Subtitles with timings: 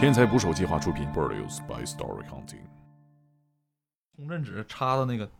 [0.00, 2.62] 天才捕手计划出品，Produced by Story Hunting。
[4.16, 5.30] 红针纸插到那个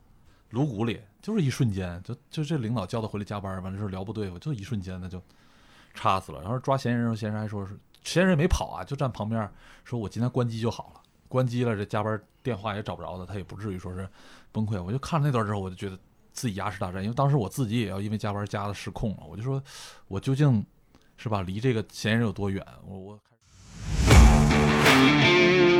[0.50, 5.18] 颅骨里，就是一瞬间，就就这领导叫他回来加班，完了之后聊不对付，就一瞬间他就
[5.94, 6.42] 插死了。
[6.42, 9.50] 然后抓嫌疑人，嫌疑人还说是嫌疑人没跑啊，就站旁边
[9.82, 14.06] 说：“我今天关机就好了，关机了，这加班电话也找不着他，他也不至于说是
[14.52, 15.98] 崩溃。”我就看了那段之后，我就觉得
[16.34, 19.62] 自己牙齿大战，因为当时我自己也要因为加班加的失控了，我就说，
[20.06, 20.62] 我究竟
[21.16, 22.62] 是吧离这个嫌疑人有多远？
[22.84, 23.18] 我我。
[25.40, 25.79] Thank you.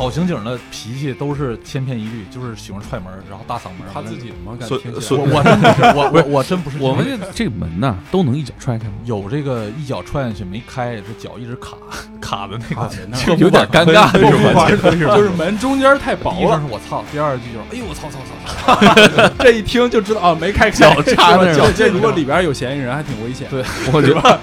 [0.00, 3.86] 好刑警的脾气都是千篇一律，就是喜欢踹门，然后大嗓门。
[3.92, 4.56] 他自己吗？
[4.62, 6.78] 所听起所来我 我真不是，我我我真不是。
[6.80, 8.94] 我们这这个门呐，都能一脚踹开吗？
[9.04, 11.76] 有这个一脚踹下去没开，这脚一直卡
[12.18, 14.10] 卡的那个，有点尴尬？
[15.14, 23.46] 就是门中间太薄了，我操，第二句就是哎呦我操操操， 这一听就知道啊没开开脚插那儿脚这如果里边有嫌疑人，还挺危险。
[23.50, 24.40] 对我觉得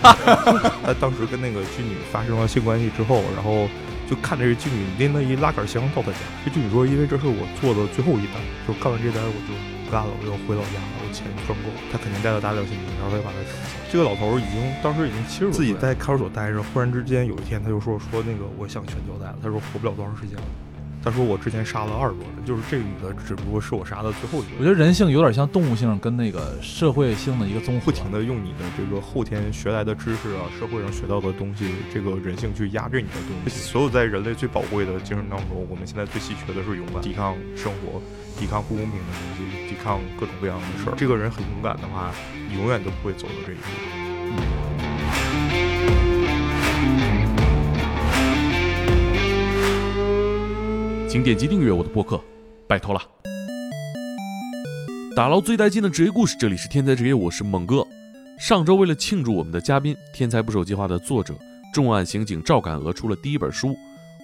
[0.86, 3.68] 他当时跟那个妓女发生了性关系之后，然后
[4.10, 6.18] 就看着这妓女拎了一拉杆箱到他家。
[6.46, 9.52] 这妓女说：“因为这是我做的最后一单，就干完这单我就
[9.86, 13.86] 不干了，我就回老家了，我钱赚够了，他肯定带了大料现金，然后他就把他整死了。
[13.92, 20.44] 这个老头已经当时已经七十自己在看守所待着，忽然之间有一天他就说说那个我想全交代了，他说活不了多长时间了。
[21.04, 24.58] 他说我之前杀了二十多人，就是这个女的只不过是我杀的最后一个。
[24.60, 33.50] 我觉得人性有点像动物性跟那个社会性的一个综合，不停的用你的这个后天学来的知识啊，社会上学到的东西，这个人性去压制你的东西。
[33.50, 38.02] 所有在人类最宝贵的精神当中，我们现在最稀缺的是勇敢，抵抗生活，
[38.38, 39.06] 抵抗不公平的
[39.38, 40.94] 东西，抵抗各种各样的事儿。
[40.98, 42.12] 这个人很勇敢的话，
[42.50, 44.77] 你永远都不会走到这一步。
[51.18, 52.24] 请点击订阅我的播客，
[52.68, 53.02] 拜托了。
[55.16, 57.84] 打捞最带劲的职业故事，这里是天才职业，我是猛哥。
[58.40, 61.36] 上周为了庆祝我们的嘉宾《天才捕手计划》的作者
[61.74, 63.76] 重案刑警赵敢娥出了第一本书，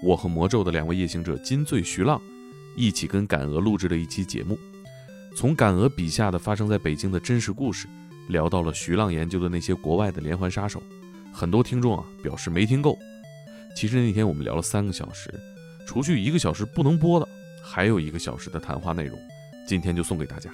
[0.04, 2.22] 我和魔咒的两位夜行者金醉徐浪
[2.76, 4.56] 一起跟敢娥录制了一期节目，
[5.36, 7.88] 从敢娥笔下的发生在北京的真实故事，
[8.28, 10.80] 聊到了徐浪研究的那些国外的连环杀手。
[11.32, 12.96] 很多听众啊表示没听够，
[13.76, 15.28] 其实那天我们聊了三个小时。
[15.86, 17.28] 除去一个小时不能播的，
[17.62, 19.20] 还有一个小时的谈话内容，
[19.68, 20.50] 今天就送给大家。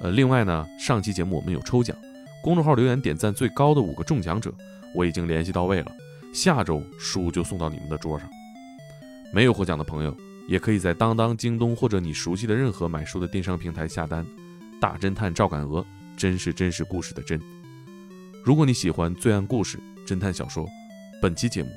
[0.00, 1.96] 呃，另外呢，上期节目我们有抽奖，
[2.42, 4.52] 公众号留言点赞最高的五个中奖者，
[4.94, 5.92] 我已经联系到位了，
[6.32, 8.28] 下周书就送到你们的桌上。
[9.32, 10.16] 没有获奖的朋友，
[10.48, 14.24] 也可以在当当、京东或者你熟悉的任何买书的电商平台下单。
[14.80, 15.84] 大侦探赵敢鹅，
[16.16, 17.40] 真是真实故事的真。
[18.44, 20.68] 如果你喜欢罪案故事、侦探小说，
[21.22, 21.70] 本期节目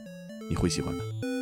[0.49, 1.36] 你会喜欢的。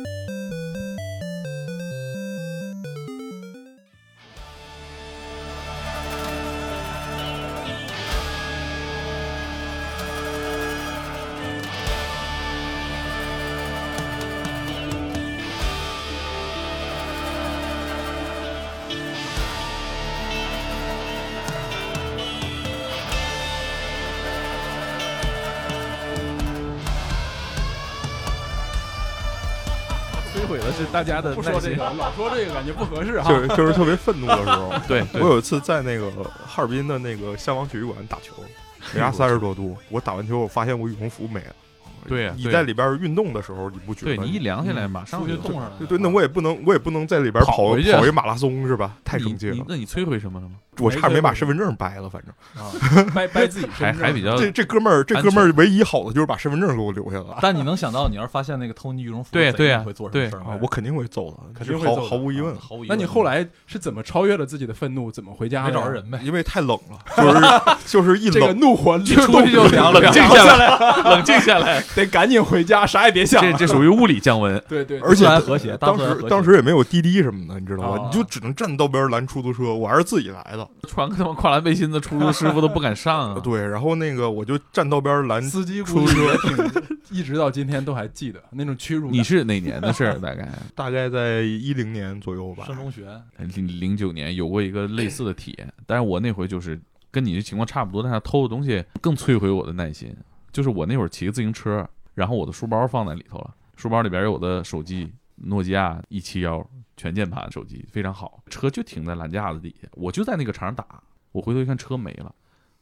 [31.06, 33.30] 家的不说耐心这个，老说这个感觉不合适哈。
[33.30, 34.72] 就是就是特别愤怒的时候。
[34.88, 36.10] 对，我有一次在那个
[36.44, 38.34] 哈尔滨的那个消防体育馆打球，
[38.92, 41.54] 零下三十多度，我打完球我发现我羽绒服没了。
[42.08, 44.16] 对你在里边运动的时候，你不觉得？
[44.16, 45.72] 对你一凉下来，马上就冻上了。
[45.78, 48.96] 对对，那我也不能，我也不能在里边跑跑回去跑一马拉松是吧？
[49.04, 50.54] 太你生气了，那你摧毁什么了吗？
[50.80, 52.70] 我差点没把身份证掰了，反正啊，
[53.14, 60.46] 掰掰自己还身份证还比较这这哥们儿，这哥们儿唯一好的就是把身份证给我留下了但你能想到，你要是发现那个偷你羽绒服的贼对对呀会做什么事儿吗？
[60.52, 60.58] 啊！
[60.62, 62.96] 我肯定会揍他，肯定会毫揍毫无疑问啊，毫无疑问。
[62.96, 65.10] 那你后来是怎么超越了自己的愤怒？
[65.10, 65.68] 怎么回家的？
[65.68, 66.18] 没找着人呗？
[66.22, 67.40] 因为太冷了，就是
[67.86, 71.82] 就是一这个冷，怒火就出去就凉了， 冷静下来， 冷静下来。
[71.94, 73.40] 得赶紧回家，啥也别想。
[73.42, 74.60] 这这属于物理降温。
[74.68, 78.04] 对对，而且还和谐当时当时也没有滴滴什么的，你知道啊吧？
[78.10, 80.65] 你就只能站道边拦出租车，我还是自己来的。
[80.86, 83.40] 穿个他妈跨栏背心的出租师傅都不敢上啊！
[83.44, 86.36] 对，然后那个我就站道边拦司机出租车，
[87.10, 89.10] 一直到今天都还记得那种屈辱。
[89.10, 90.18] 你是哪年的事儿？
[90.18, 92.64] 大概大概在一零年左右吧。
[92.64, 93.06] 上中学，
[93.38, 96.80] 零零九年有过一个类似的体验，但是我那回就是
[97.10, 100.14] 跟你这情况差不多，但是偷的东西更摧毁我的耐心。
[100.52, 106.66] 就是我那会儿骑个自行车，然后我的书包放在里头了，书包里边有我的手机，诺基亚一七幺
[106.96, 108.42] 全键盘手机，非常好。
[108.46, 111.02] 车就停在栏架子底下，我就在那个场上打。
[111.32, 112.34] 我回头一看车没了，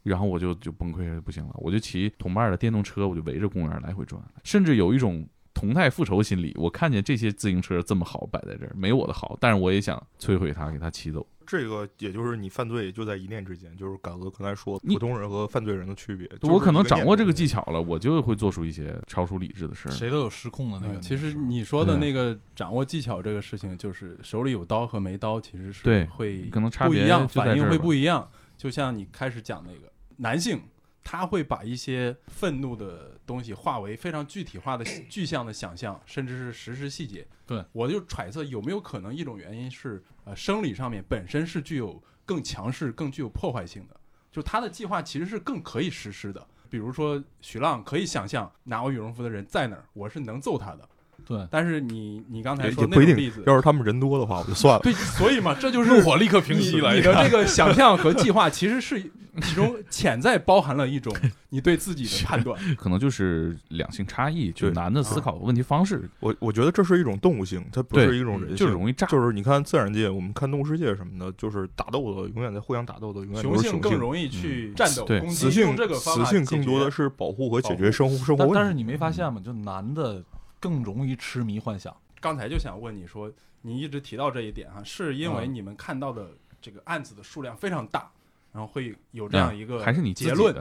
[0.03, 6.55] 然后我就就崩溃了，不行了，我就骑同伴的电动车，我就围着公园来回转，甚至有一种同态复仇心理。
[6.57, 11.27] 我看见这些自行车这么好摆在这儿，没我的好，但是我也想摧毁它，给它骑走。
[11.47, 16.29] 这个也就是你犯罪就在一念之间，就是敢哥刚才说普通人和犯罪人的区别。
[16.43, 19.93] 我可能掌握这个技技巧了，我就会做出一些超出理智的事儿。
[19.93, 20.95] 谁都有失控的那个。
[20.95, 28.27] 嗯其实你说的那个掌握技巧这个事情，就是手里有刀和没刀其实是对会可能差别不一样，反应会不一样。
[28.57, 30.59] 就像你开始讲那个男性，
[31.05, 37.25] 他会把一些愤怒的东西化为非常具体化的 具象的想象，甚至是实时细节。
[37.47, 43.95] 对，我就揣测有没有可能一种原因是，呃，生理上面本身是具有更强势、更具有破坏性的，
[44.33, 46.45] 就他的计划其实是更可以实施的。
[46.71, 50.89] 比如说许浪可以想象拿我羽绒服的人在哪儿，我是能揍他的。
[51.27, 54.81] 对，但是你你刚才说也不一定那种例子，，要是他们人多的话，我就算了。
[54.81, 56.93] 对，所以嘛，这就是怒火立刻平息了。
[56.93, 59.01] 你你的这个想象和计划，其实是
[59.43, 61.15] 其中潜在包含了一种
[61.49, 62.59] 你对自己的判断。
[62.77, 69.07] 可能就是两性差异，就对男的思考问题方式，我我觉得这是一种动物性，它不是一种人性，就是容易炸。
[69.07, 73.81] 就是你看自然界，我们看动物世界什么的，就是打斗的永远在互相打斗的，永远雄性。
[73.81, 78.55] 更容易去战斗、攻击，雌性这个雌性更多的是保护和解决生活生活问题。
[78.55, 79.41] 但但是你没发现吗？
[79.45, 80.23] 就男的
[80.65, 81.95] 更容易痴迷幻想。
[82.21, 83.31] 刚才就想问你说，
[83.61, 86.31] 你一直提到这一点哈，是因为嗯你们看到的
[86.63, 88.11] 这个案子的数量非常大，
[88.51, 90.55] 然后会有这样一个还是你结论？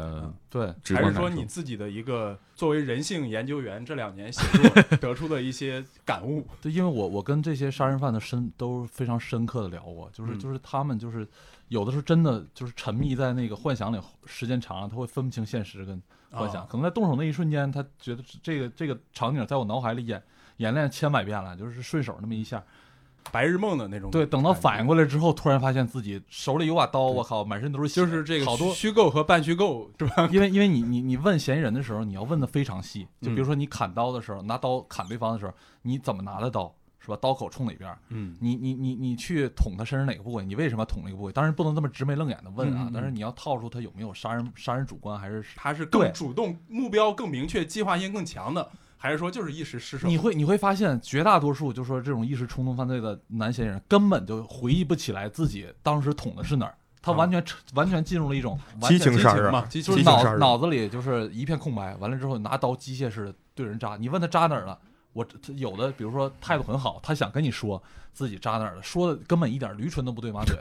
[0.50, 6.46] 对，还是说你自己的一个作为人性研究员这两年写作 得出的一些感悟？
[6.62, 11.26] 对，因为我我跟这些杀人犯的深都非常深刻的聊过，就是嗯就是他们就是
[11.70, 16.02] 有的时候真的就是沉迷在那个幻想里，时间长了他会分不清现实跟
[16.34, 16.62] 幻想。
[16.64, 20.22] 啊可能在动手那一瞬间，他觉得这个这个场景在我脑海里演
[20.58, 22.64] 演练千百遍了，就是顺手那么一下。
[23.32, 24.12] 白日梦的那种。
[24.12, 30.28] 对，等到反应过来之后，突然发现自己手里有把刀，我靠，满身都是血，就是这个好多虚构和半虚构是吧？
[30.30, 35.54] 因为因为你你你问嫌疑人的时候，你要问的非常细，就比如嗯说你砍刀的时候，拿刀砍对方的时候，
[35.84, 37.18] 你怎么拿的刀，是吧？
[37.22, 38.00] 刀口冲哪边儿？
[38.08, 40.46] 嗯，你你你你去捅他身上哪个部位？
[40.46, 41.34] 你为什么要捅那个部位？
[41.34, 50.08] 当然不能这么直眉愣眼的问啊，嗯嗯嗯但是你要套出他有没有杀人杀人主观，还是他是更主动、目标更明确、计划性更强的，还是说就是一时失手？
[50.08, 64.80] 你会你会发现绝大多数就说这种一时冲动犯罪的男嫌疑人根本就回忆不起来自己当时捅的是哪儿，他啊完全、完全进入了一种完激全情杀人嘛，就是脑脑子里就是一片空白，完了之后拿刀机械式的对人扎，你问他扎哪儿了？
[65.13, 67.81] 我他有的比如说态度很好，他想跟你说
[68.12, 70.57] 自己扎哪儿了，说的根本一点驴唇都不对马嘴。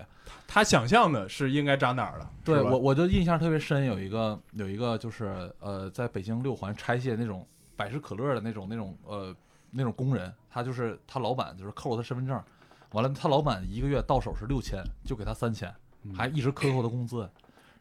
[0.47, 2.31] 他想象的是应该扎哪儿了？
[2.45, 9.35] 对我我就印象特别深，有一个有一个就是呃，在北京六环拆卸那种百事可乐的那种那种呃
[9.71, 12.39] 那种工人，他就是他老板就是扣了他身份证，
[12.93, 17.29] 完了他老板一个月到手是六千，就给他三千，嗯还一直克扣他工资。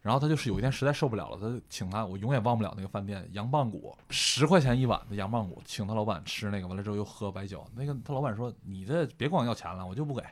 [0.01, 7.63] 然后他就是有一天实在受不了了，他就请他，我永远忘不了那个饭店羊棒骨，十块钱一碗的羊棒骨，请他老板吃那个，完了之后又喝白酒。
[7.75, 10.23] 那个他老板说：“你这别光要钱了，我就不给。”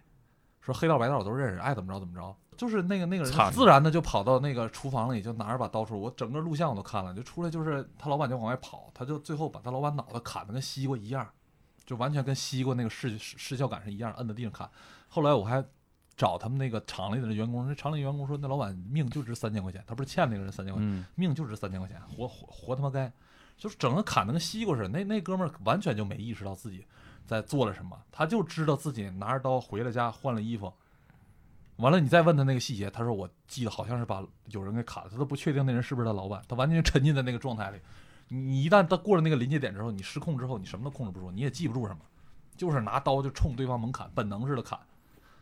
[0.60, 2.36] 说黑道白道我都认识，爱怎么着怎么着。
[2.57, 11.25] 就是那个那个人惨自然的就跑到那个厨房里，就拿着把刀出来，我整个录像我都看了，就出来就是他老板就往外跑，他就最后把他老板脑袋砍的跟西瓜一样，
[11.86, 14.69] 就完全跟西瓜那个视视视效感是一样，摁在地上砍。
[15.07, 15.63] 后来我还
[16.19, 23.10] 找他们那个厂里的员工，那厂里员工说那老板命就值三千块钱，他不是欠那个人三千块钱，嗯，命就值三千块钱，活活活他妈该，
[23.57, 24.89] 就是整个砍的跟西瓜似的。
[24.89, 26.86] 那那哥们儿完全就没意识到自己
[27.25, 30.74] 在做了什么，他就知道自己拿着刀回了家换了衣服。
[31.77, 37.79] 完了，你再问他那个细节，他说我记得好像是把有人给砍了，他都不确定那人是不是他老板，他完全沉浸在那个状态里。
[38.27, 42.00] 你你一旦他过了那个临界点之后，你失控之后，你什么都控制不住，你也记不住什么，
[42.58, 44.77] 就是拿刀就冲对方猛砍，本能似的砍。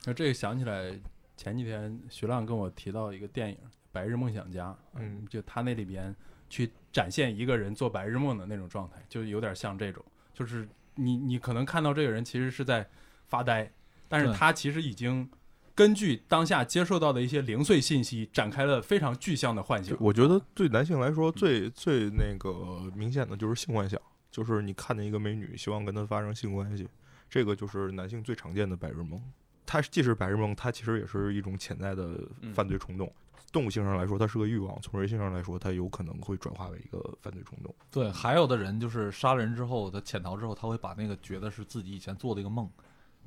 [0.05, 0.97] 那这个想起来，
[1.35, 3.55] 前几天徐浪跟我提到一个电影
[3.91, 6.15] 《白日梦想家》，嗯，就他那里边
[6.49, 12.87] 去展现一个人做白日梦的那种状态，就有点像这种，就是你你可能看到这个人其实是在
[13.27, 13.69] 发呆，
[14.07, 15.29] 但是他其实已经
[15.75, 19.95] 根据当下接受到的一些零碎信息，展开了非常具象的幻想。
[19.99, 24.01] 我觉得对男性来说最最那个明显的就是性幻想，
[24.31, 26.87] 就是你看见一个美女，希望跟她发生性关系，
[27.29, 29.21] 这个就是男性最常见的白日梦。
[29.67, 32.19] 它既是白日梦，它其实也是一种潜在的
[32.55, 33.13] 犯罪冲动。
[33.51, 37.73] 动物性上来说，它是个欲望；从人性上来说，它有可能会转化为一个犯罪冲动。
[37.89, 42.69] 对，还有的人就是杀了人之后，他潜逃之后，他会把那个觉得是自己以前做的一个梦，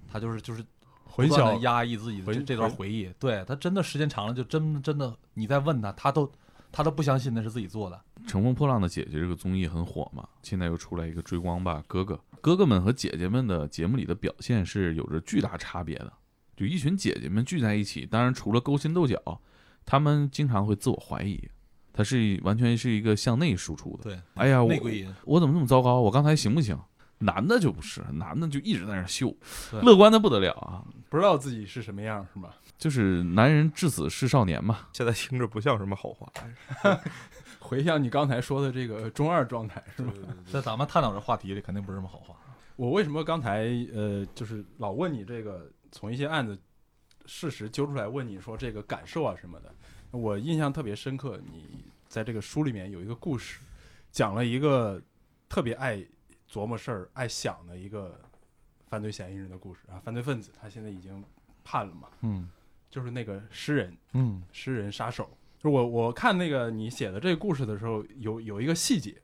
[0.06, 0.64] 他就是就是
[1.04, 3.10] 混不断地淆压抑自己的这这段回忆。
[3.18, 6.30] 对他真的时间长了，就真真的你再问他，他都
[6.70, 8.00] 他都不相信那是自己做的。
[8.28, 16.12] 《乘风破浪的姐姐》这个综艺很火嘛，现在又出来一个《追光吧哥哥》，哥哥们和姐姐们的节目里的表现是有着巨大差别的。
[16.60, 19.16] 就一群姐姐们聚在一起，当然除了勾心斗角，
[19.86, 21.42] 她们经常会自我怀疑，
[21.90, 24.02] 它是完全是一个向内输出的。
[24.02, 25.14] 对，哎呀，我内归因。
[25.24, 25.98] 我怎么这么糟糕？
[25.98, 26.78] 我刚才行不行？
[27.20, 29.34] 男的就不是，男的就一直在那儿秀，
[29.80, 30.84] 乐观的不得了啊！
[31.08, 32.54] 不知道自己是什么样，是吧？
[32.76, 34.80] 就是男人至死是少年嘛。
[34.92, 36.30] 现在听着不像什么好话。
[37.58, 40.12] 回想你刚才说的这个中二状态，是吧？
[40.52, 42.36] 在 咱们探讨这话题里，肯定不是什么好话。
[42.76, 43.64] 我为什么刚才
[43.94, 46.58] 呃，就是老问你这个，从一些案子
[47.26, 49.74] 事实揪出来问你说这个感受啊什么的，
[50.10, 51.40] 我印象特别深刻。
[51.50, 53.60] 你在这个书里面有一个故事，
[54.10, 55.00] 讲了一个
[55.48, 56.04] 特别爱
[56.50, 58.20] 琢磨事儿、爱想的一个
[58.88, 61.22] 犯罪嫌疑人的故事啊，犯罪分子，他现在已经
[61.62, 62.50] 判了嘛，嗯
[62.90, 65.30] 就是那个诗人，嗯诗人杀手。
[65.58, 69.14] 就我我看那个你写的这个故事的时候，有有一个细节，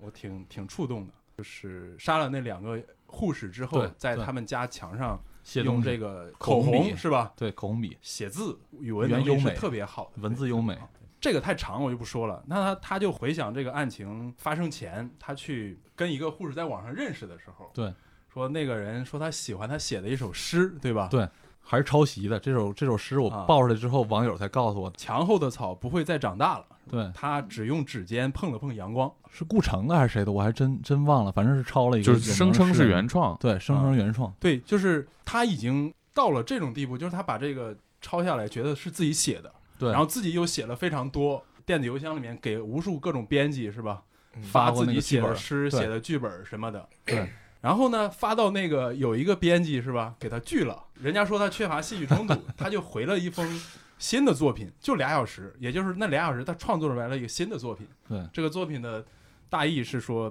[0.00, 5.18] 我挺挺触动的，就是杀了那两个护士之后在他们家墙上
[5.64, 7.32] 用这个口口红是吧？
[7.36, 10.78] 对口红笔，写字语文能力是特别好的，文字优美。
[11.20, 12.42] 这个太长我就不说了。
[12.46, 17.92] 那他他就回想这个案情发生前，他去跟一个护士在网上认识的时候，对，
[18.32, 21.08] 说那个人说他喜欢他写的一首诗，对吧？
[21.10, 21.26] 对
[21.64, 22.38] 还是抄袭的。
[22.38, 26.66] 这首这首诗我啊爆出来之后，网友才告诉我，墙后的草不会再长大了。
[26.88, 29.10] 对，他只用指尖碰了碰阳光。
[29.30, 44.02] 是顾城的还是谁的，我还真真忘了，反正是抄了一个，就是声称是，原创，对，声称原创，对，就是他已经到了这种地步，就是他把这个抄下来，觉得是自己写的，对，然后自己又写了非常多，电子邮箱里面给无数各种编辑是吧？
[44.42, 46.88] 发自己写的诗、写的剧本什么的。
[47.04, 47.28] 对。
[47.64, 50.84] 然后呢，发到那个有一个编辑是吧，给他拒了。
[51.00, 53.58] 人家说他缺乏戏剧冲突， 他就回了一封
[53.98, 57.86] 新的作品，就俩小时，也就是那俩小时，他创作出来了一个新的作品。
[58.06, 59.02] 对，这个作品的
[59.48, 60.30] 大意是说，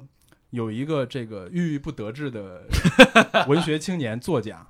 [0.51, 2.67] 有一个这个郁郁不得志的
[3.49, 4.67] 文学青年作家，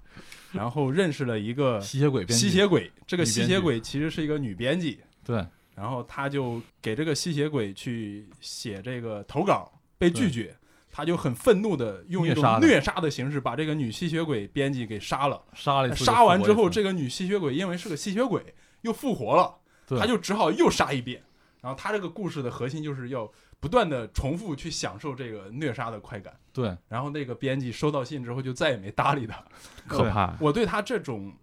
[0.54, 2.90] 然后认识了一个吸血鬼，吸血鬼。
[3.06, 10.56] 这个吸血鬼其实是一个女编辑，对然后他就给这个吸血鬼去写这个投稿，被拒绝，
[10.96, 15.42] 他就很愤怒的用一种虐杀的形式把这个女吸血鬼编辑给杀了。
[15.56, 19.56] 杀了，杀完之后，这这个女吸血鬼因为是个吸血鬼又复活了，
[20.00, 21.24] 他就只好又杀一遍。
[21.62, 23.28] 然后他这个故事的核心就是要
[23.60, 26.38] 不断的重复去享受这个虐杀的快感。
[26.52, 29.44] 对然后那个编辑收到信之后就再也没搭理他。
[29.88, 30.38] 可怕。
[30.40, 31.34] 我对他这种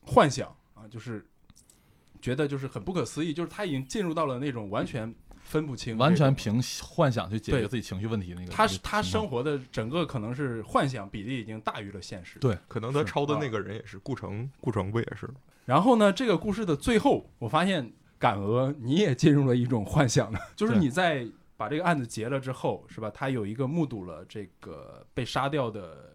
[0.00, 1.24] 幻想啊，就是
[2.20, 5.14] 觉得就是很不可思议，就是他已经进入到了那种完全
[5.46, 6.34] 分不清，完全。
[6.34, 12.38] 凭幻想去解决自己情绪问题那个，他那个他生活的整个可能是幻想比例已经大于了现实。
[12.38, 15.28] 对可能他是抄的啊那个人也是顾城，顾城不也是？
[15.64, 21.26] 然后呢，这个故事的最后，我发现感鹅你也进入了一种幻想的， 就是你在
[21.56, 23.10] 把这个案子结了之后，是吧？
[23.10, 26.12] 他有一个目睹了这个被杀掉的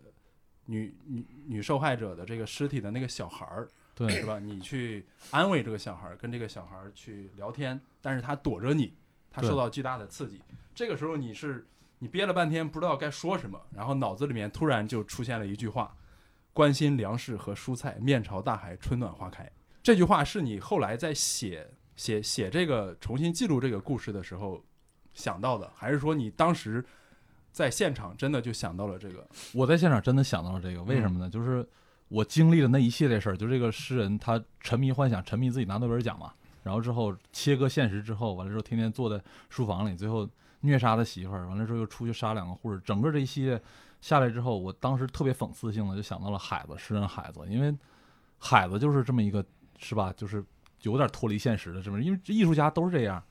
[0.65, 4.39] 女女女受害者的这个尸体的那个小孩儿，对是吧？
[4.39, 8.93] 你去安慰这个小孩儿，跟这个小孩儿去聊天，但是他躲着你，
[9.31, 10.39] 他受到巨大的刺激。
[10.75, 11.65] 这个时候你是
[11.99, 15.95] 你憋了半天不知道该说什么，然后脑子里面突然就出现了一句话
[16.53, 19.49] ：“关心粮食和蔬菜，面朝大海，春暖花开。”
[19.81, 24.63] 这句话是你后来在写写写这个重新记录这个故事的时候
[25.13, 26.83] 想到的，还是说你当时
[27.51, 29.27] 在现场真的就想到了这个？
[29.53, 31.29] 我在现场真的想到了这个，为什么呢？
[31.29, 31.67] 就是
[32.07, 40.27] 我经历了那一系列事儿，就这个诗人他沉迷幻想，沉迷自己拿诺贝尔奖嘛，然后之后切割现实之后，完了之后天天坐在书房里，最后
[40.61, 43.61] 虐杀他媳妇儿，完了之后又出去杀两个护士，整个这一系列
[43.99, 47.75] 下来之后，我当时特别讽刺性的就想到了海子，诗人海子，因为
[48.39, 49.45] 海子就是这么一个
[49.77, 50.43] 是吧，就是
[50.81, 53.23] 有点脱离现实的这么，因为艺术家都是这样。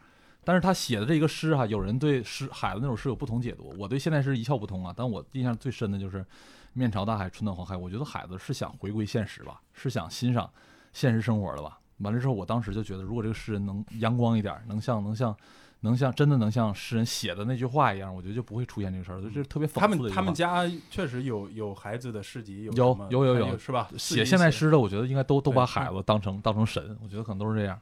[0.43, 4.93] 但是他写的这个诗哈，有人对诗海子那首诗有不同解读，我对现代诗一窍不通啊。
[4.97, 6.25] 但我印象最深的就是
[6.73, 7.77] “面朝大海，春暖花开”。
[7.79, 10.51] 我觉得海子是想回归现实吧，是想欣赏
[10.95, 11.80] 现实生活的吧。
[12.01, 15.35] 完了之后，我当时就觉得，如果这个诗人能阳光一点，能像能像
[15.81, 19.23] 能像真的能像诗人写的那句话一样，我觉得就不会出现这个事儿。
[19.23, 23.89] 就是特别讽刺他们的一句话他们家确实有有孩子的诗集，有有有有有是吧？
[23.97, 27.79] 写现代诗诗的，我觉得应该都都把 孩子当成当成神，我觉得可能都是这样。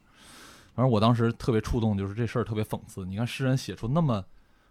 [0.74, 3.04] 反正我当时特别触动，就是这事儿特别讽刺。
[3.04, 4.24] 你看诗人写出那么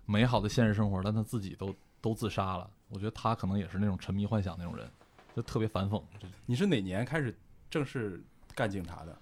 [0.05, 4.89] 美好的现实生活，但他自己都都自杀了，我觉得他可能也是那种沉迷幻想那种人，
[5.35, 6.01] 就特别反讽。
[6.45, 7.37] 你是哪年开始
[7.69, 8.23] 正式
[8.55, 9.17] 干警察的？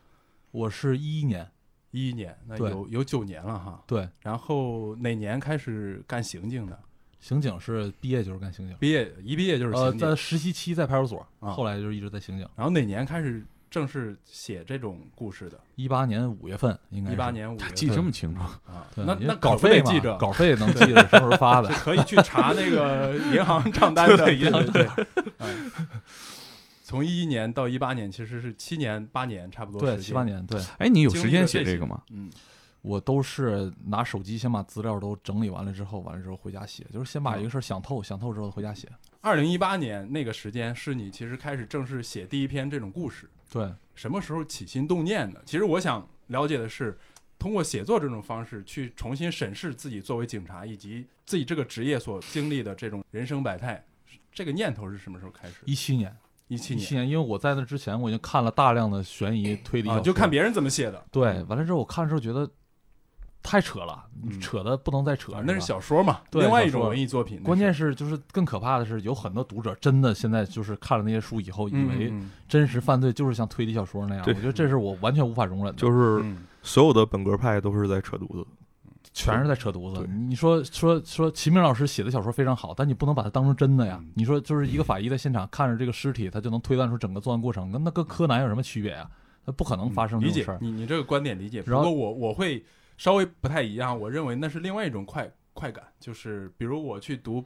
[0.56, 1.46] 我是一一年，
[1.92, 3.84] 一一年，那有有九年了哈。
[3.86, 6.80] 对，然后哪年开始干刑警的？
[7.20, 10.08] 刑警是毕业就是干刑警，毕业一毕业就是呃，刑警。
[10.08, 12.48] 在实习期在派出所，啊后来就是一直在刑警。
[12.56, 15.60] 然后哪年开始正式写这种故事的？
[15.76, 21.68] 一八年五月份应该是一八年五月记这么清楚，啊，那那稿费记着，稿费能记得什么时候发的。
[21.84, 25.26] 可以去查那个银行账单的，对银行对对对。
[25.40, 25.72] 嗯
[26.86, 29.82] 从一一年到一八年，其实是七年八年差不多。
[29.82, 30.24] 对，七八。
[30.24, 32.00] 年，对哎，你有时间写这个吗？
[32.12, 32.32] 嗯，
[32.84, 38.88] 我都是拿手机先把资料都整理完了之后，完了之后回家写，就是先把嗯一个事儿想透，想透之后回家写。
[39.22, 45.42] 二零一八年那个时间是你其实开始正式写第一篇这种故事，对，什么时候起心动念的？
[45.44, 46.96] 其实我想了解的是，
[47.40, 53.84] 通过写作这种方式去重新审视自己作为警察以及自己这个职业所经历的这种人生百态，
[54.32, 55.56] 这个念头是什么时候开始？
[55.66, 56.16] 一七年，
[56.48, 61.04] 一七七年，因为我在那之前我已经看了大量的悬疑推理小啊，说，就看别人怎么写的。
[61.12, 62.48] 对，完了之后我看的时候觉得
[63.42, 64.40] 太扯了，嗯。
[64.40, 67.42] 扯的不能再扯啊，，那是小说嘛，对另外一种文艺作品。
[67.42, 78.46] 关键是是就是更可怕的是，有很多读者真的现在就是看了那些书以后，以为嗯真实犯罪就是像推理小说那样，我觉得这是我完全无法容忍的，就是嗯所有的本格派都是在扯犊子。
[79.16, 80.06] 全是在扯犊子。
[80.06, 84.12] 你说说说，齐明老师写的小说非常好，但你不能把它当成真的呀嗯。
[84.14, 89.10] 你说就是一个法医在现场看着这个尸体，他就能推断出整个作案过程，跟那跟柯南有什么区别呀？
[89.46, 90.58] 那不可能发生这理解种事儿。
[90.62, 92.64] 你你这个观点理解，不然后过我我会
[92.98, 97.42] 稍微不太一样，我认为那是另外一种快快感，就是比如我去读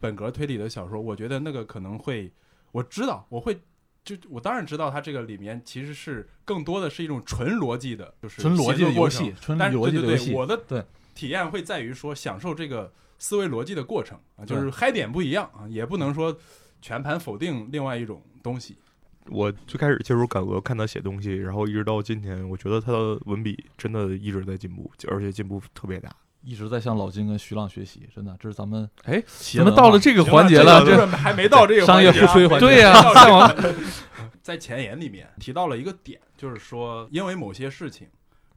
[0.00, 2.32] 本格推理的小说，我觉得那个可能会，
[2.72, 3.60] 我知道我会。
[4.02, 10.34] 就我当然知道，它这个里面其实是更多的是一种纯逻辑的，就是纯逻辑的过程戏，纯逻辑的游戏对对对，。
[10.34, 10.84] 我的对
[11.20, 16.34] 体验会在于说享受这个思维逻辑的过程啊，就是嗨点不一样啊，也不能说
[16.80, 18.78] 全盘否定另外一种东西。
[19.26, 26.08] 我最开始接触感鹅，看他写东西，然后一直到今天，我觉得他的文笔真的一直在进步，而且进步特别大。
[26.42, 30.80] 一直在向老金跟徐浪学习，真的，这是咱们哎，怎么到了这个环节了？
[30.80, 33.54] 这这个还没到这个商业环节啊互吹环节对呀、
[34.40, 38.08] 在前言里面提到了一个点，就是说因为某些事情，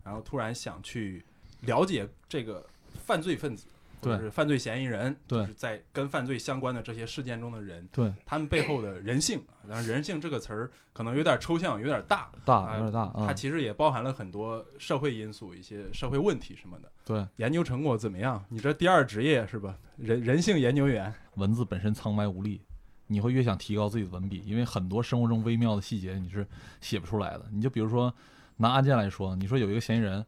[0.05, 1.25] 然后突然想去
[1.65, 2.65] 了解这个
[3.05, 3.65] 犯罪分子。
[4.01, 9.41] 对是犯罪嫌疑人，对就是在跟犯罪相关的这些事件中的人，对他们背后的人性。
[9.65, 13.25] 当然，人性这个词儿可能有点抽象，有点大，大有点大啊。
[13.25, 16.91] 它其实也包含了很多社会因素、一些社会问题什么的。
[17.05, 18.43] 对，研究成果怎么样？
[18.49, 19.77] 你这第二职业是吧？
[19.95, 21.13] 人人性研究员。
[21.35, 22.61] 文字本身苍白无力，
[23.07, 26.45] 你会越想提高自己的文笔，因为很多生活中微妙的细节你是
[26.81, 27.45] 写不出来的。
[27.53, 28.13] 你就比如说
[28.57, 30.25] 拿案件来说，你说有一个嫌疑人，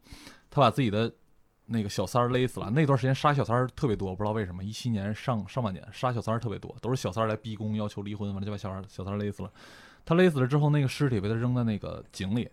[0.48, 1.12] 他把自己的
[1.66, 9.50] 那个小三儿勒死了，那段时间杀小三儿特别多，不知道为什么，一七年上上半年杀小三儿特别多，都是小三儿来逼宫要求离婚，完了就把小三儿小三儿勒死了。
[10.04, 12.48] 他勒死了之后，那个尸体被他扔在那个井里，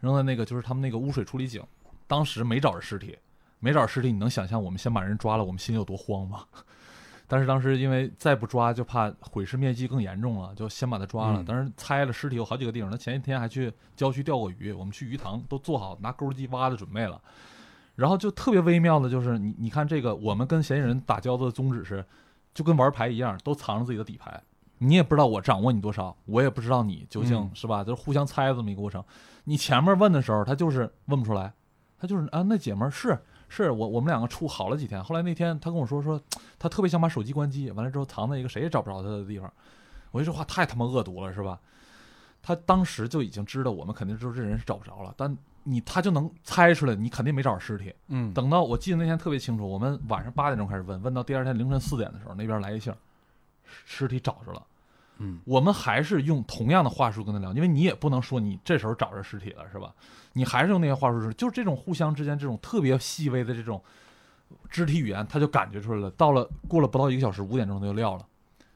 [0.00, 1.62] 扔在那个就是他们那个污水处理井，
[2.08, 3.16] 当时没找着尸体，
[3.60, 6.44] 没找着尸体，你能想象我们先把人抓了，我们心里有多慌吗？
[7.28, 11.40] 但是当时因为再不抓就怕毁尸灭迹更严重了，就先把他抓了。
[11.40, 17.22] 嗯当时拆了尸体有好几个地方，他前一天还去郊区钓过鱼，我们去鱼塘都做好拿钩机挖的准备了。
[18.00, 22.02] 然后就特别微妙的就是你你看这个，我们跟嫌疑人打交道的宗旨是，
[22.54, 24.42] 就跟玩牌一样，都藏着自己的底牌。
[24.78, 27.84] 你也不知道我掌握你多少，我也不知道你究竟、嗯是吧？
[27.84, 29.04] 就是互相猜这么一个过程。
[29.44, 31.52] 你前面问的时候，他就是问不出来，
[31.98, 33.18] 他就是啊，那姐们儿是
[33.50, 36.18] 是我我们两个处好了几天，后来那天他跟我说说，
[36.58, 39.52] 他特别想把手机关机，完了之后藏在一个谁也找不着他的地方。
[40.10, 41.60] 我这话太他妈恶毒了，是吧？
[42.40, 47.94] 他当时就已经知道我们肯定知道这人是找不着了，但你他就能猜出来，你肯定没找着尸体。
[48.08, 52.96] 嗯等到我记得那天特别清楚，我们晚上八点钟开始问，问到第二天凌晨四点的时候，那边来一信儿，
[53.84, 54.62] 尸体找着了。
[55.18, 59.94] 嗯我们还是用同样的话术跟他聊，因为你也不能说你这时候找着尸体了，是吧？
[60.32, 63.82] 你还是用那些话术说，就是这种互相之间这种特别细微的这种
[64.70, 66.10] 肢体语言，他就感觉出来了。
[66.12, 68.26] 到了过了不到一个小时，五点钟他就撂了。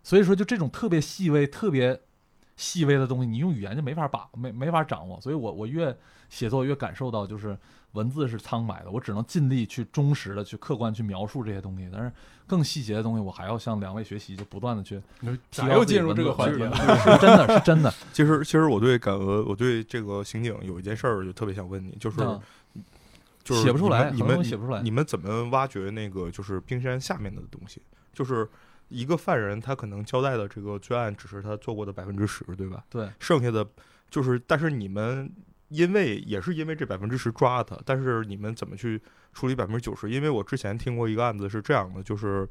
[0.02, 1.98] 所以说，就这种特别细微、特别
[2.56, 5.20] 细微的东西，你用语言就没法把没没法掌握。
[5.20, 5.96] 所以我我越
[6.28, 7.56] 写作越感受到，就是
[7.92, 12.12] 文字是苍白的，我只能尽力去忠实的去客观去描述这些东西，但是
[12.46, 16.76] 更细节的东西，我还要向两位学习，就不断的去提咋高又进入这个环节了？
[16.98, 17.92] 是真的是真的。
[18.12, 22.40] 其实，其实我对感俄，我对这个刑警有一件事儿就特别想问你，就是嗯
[23.42, 24.80] 就是写不出来，你们写不出来。
[24.80, 27.82] 你们怎么挖掘那个就是冰山下面的东西？
[28.12, 28.48] 就是
[28.88, 32.84] 一个犯人，他可能交代的这个罪案只是他做过的百分之十，对吧？
[32.88, 33.66] 对，剩下的
[34.10, 35.32] 就是，但是你们
[35.68, 39.00] 因为也是因为这百分之十抓他，但是你们怎么去
[39.32, 40.10] 处理百分之九十？
[40.10, 42.48] 因为我之前听过一个案子是这样的，就是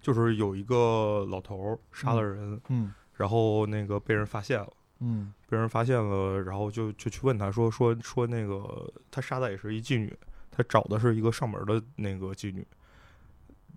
[0.00, 4.72] 就是有一个老头儿杀了人，嗯然后那个被人发现了。
[5.00, 10.16] 嗯被人发现了，然后就就去问他说说说那个他杀的也是一妓女，
[10.50, 12.66] 他找的是一个上门的那个妓女。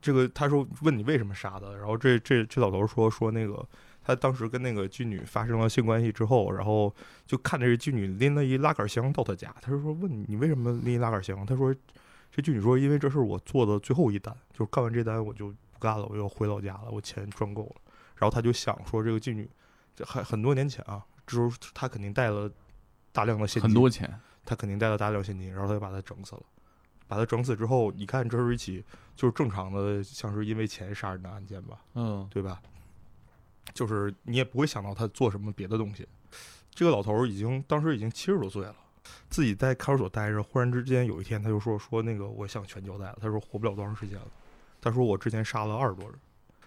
[0.01, 3.65] 这个他说问你为什么杀的，然后这这这老头说说那个
[4.03, 6.93] 他当时跟那个妓女发生了性关系之后，然后
[7.25, 11.45] 就看着这妓女拎了一拉杆箱到他家，他就说问你你为什么拎一拉杆箱？
[11.45, 11.73] 他说
[12.31, 17.75] 这妓女说因为这是我做的最后一单，就是干完这单我就不干了，我要回老家了，我钱赚够了。
[18.15, 19.49] 然后他就想说这个妓女
[19.95, 22.51] 这很很多年前啊，之后他肯定带了
[23.11, 26.41] 大量的现金，很多钱，他肯定带了大量现金，然后他就把他整死了。
[27.09, 32.61] 把他整死之后，你看这是一起就是正常的，像是因为钱杀人的案件吧，嗯，对吧？
[33.73, 36.07] 就是你也不会想到他做什么别的东西。
[36.69, 38.75] 这个老头儿已经当时已经七十多岁了，
[39.27, 44.27] 自己在看守所待着，忽然之间有一天他就说说那个我想全交代了，他说活不了多长时间了，
[44.79, 46.19] 他说我之前杀了二十多人，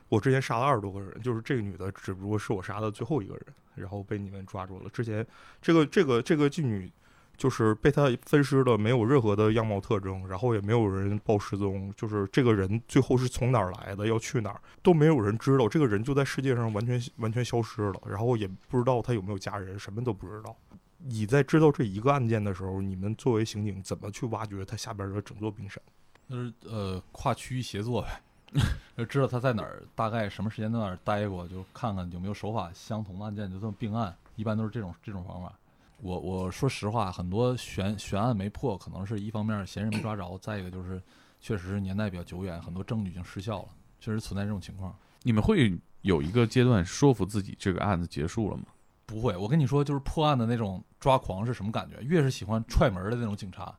[0.09, 4.90] 我之前杀了二十多个人，就是这个女的只不过是我杀的最后一个人，然后被你们抓住了。
[4.90, 5.24] 之前
[5.61, 6.92] 这个这个这个妓女
[7.37, 20.57] 就是被他分尸的，没有任何的样貌特征，然后也没有人报失踪，就是这个人最后是从哪儿来的，要去哪儿都没有人知道，这个人就在世界上完全完全消失了，然后也不知道他有没有家人，什么都不知道。
[20.99, 25.83] 你在知道这一个案件的时候，你们作为刑警怎么去挖掘他下边的整座冰山？
[26.31, 28.23] 就是呃跨区域协作呗，
[28.97, 35.53] 就知道他在哪儿，大概什么时间在哪儿待过，就看看有没有手法相同的案件，就这么并案，一般都是这种这种方法。
[36.02, 41.00] 我我说实话，很多悬悬案没破，可能是一方面嫌疑人没抓着，再一个就是
[41.40, 43.68] 确实是年代比较久远，很多证据已经失效了，
[44.00, 44.92] 确实存在这种情况。
[45.22, 48.64] 你们会有一个阶段说服自己这个案子结束了吗？
[49.06, 52.00] 不会，我跟你说，就是破案的那种抓狂是什么感觉？
[52.02, 53.72] 越是喜欢踹门的那种警察，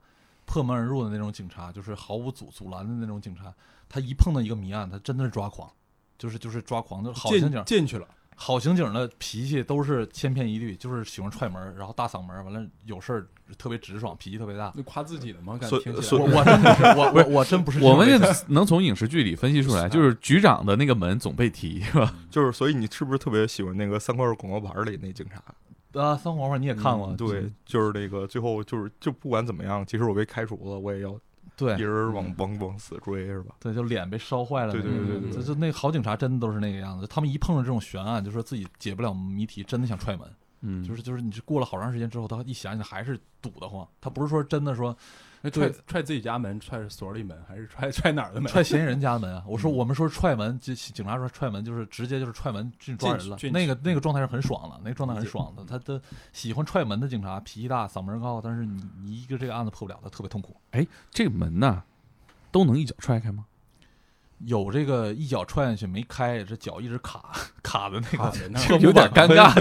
[0.46, 3.54] 破门而入的那种警察，就是毫无阻阻拦的那种警察，
[3.90, 5.70] 他一碰到一个谜案，他真的是抓狂，
[6.18, 14.72] 就是就是抓狂，就是好刑警进，进去了，好刑警的脾气都是千篇一律，就是喜欢踹门，然后大嗓门，完了有事儿特别直爽，脾气特别大。
[14.76, 15.58] 就夸自己的吗？
[15.58, 18.10] 感所觉听起来我我真不是，我我我真不是我们。
[18.10, 22.14] 也能从影视剧里分析出来，就是局长的那个门总被踢，是吧？
[22.30, 25.42] 就是所以你是不是特别喜欢那个三块广告牌里那警察？
[26.02, 27.08] 啊，三黄花你也看过？
[27.10, 31.16] 嗯对，就是那个最后就是就不管怎么样，即使我被开除了，我也要
[31.56, 33.56] 对一人往嗯往往死追，是吧？
[33.60, 35.06] 对，就脸被烧坏了那对种。
[35.08, 40.28] 对对对就就那个好警察真的都是那个样子，他们一碰到这种悬案，就说自己解不了谜题，真的想踹门。
[40.62, 43.88] 嗯，就是就是你是过了好长时间之后，他一想想还是堵得慌。
[44.00, 44.96] 他不是说真的说
[45.46, 48.50] 那踹对踹自己家门，踹所里门，还是踹踹哪儿的门？
[48.50, 49.44] 踹嫌疑人家的门啊。
[49.46, 55.66] 我说嗯我们说踹门，警警察说踹门就是直接就是踹门进抓人了那个那个状态是很爽了，那个状态很爽的。
[55.66, 56.02] 他的
[56.32, 60.56] 喜欢踹门的警察脾气大，嗓门高，但是你你一个这个案子破不了，他特别痛苦。
[60.72, 61.84] 哎这个门呐，
[62.50, 63.46] 都能一脚踹开吗？
[64.46, 69.54] 有这个一脚踹下去没开，这脚一直卡卡的那个有点尴尬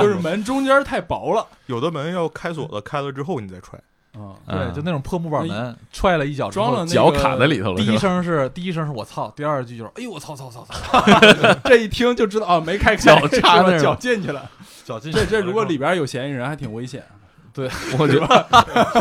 [0.00, 3.80] 就是门中间太薄了有的门要开锁的，开了之后你再踹。
[4.16, 7.98] 啊，对，就那种破木板门，踹了一脚之后装了脚卡在里头了，第一？
[7.98, 11.04] 声是第一声是我操，第二句就是哎呦我操操操操，
[11.64, 14.50] 这一听就知道啊，没开开，脚插那脚进去了。
[14.84, 17.04] 脚进去这这如果里边有嫌疑人，还挺危险。
[17.52, 18.46] 对我觉得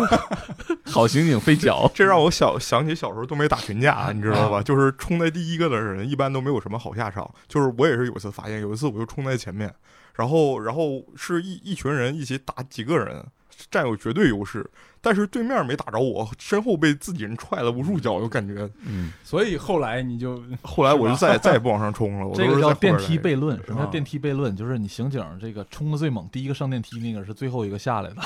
[0.89, 4.61] 好刑警飞脚， 这让我想想起小时候东北打群架，你知道啊吧？
[4.63, 7.29] 就是冲在第一个的人，一般都没有什么好下场。
[7.49, 9.69] 就是我也是有一次发现，有一次我就冲在前面，
[10.15, 13.21] 然后然后是一一群人一起打几个人，
[13.69, 14.69] 占有绝对优势，
[15.01, 22.27] 但是对面没打着我，身后被自己人踹了无数脚，就感觉嗯，所以后来你就后来我就再再也不往上冲了。
[22.27, 23.57] 我这个叫电梯悖论。
[23.65, 24.55] 什么叫啊电梯悖论？
[24.55, 28.21] 就是你刑警这个冲的最猛，第一个上电梯那个是最后一个下来的。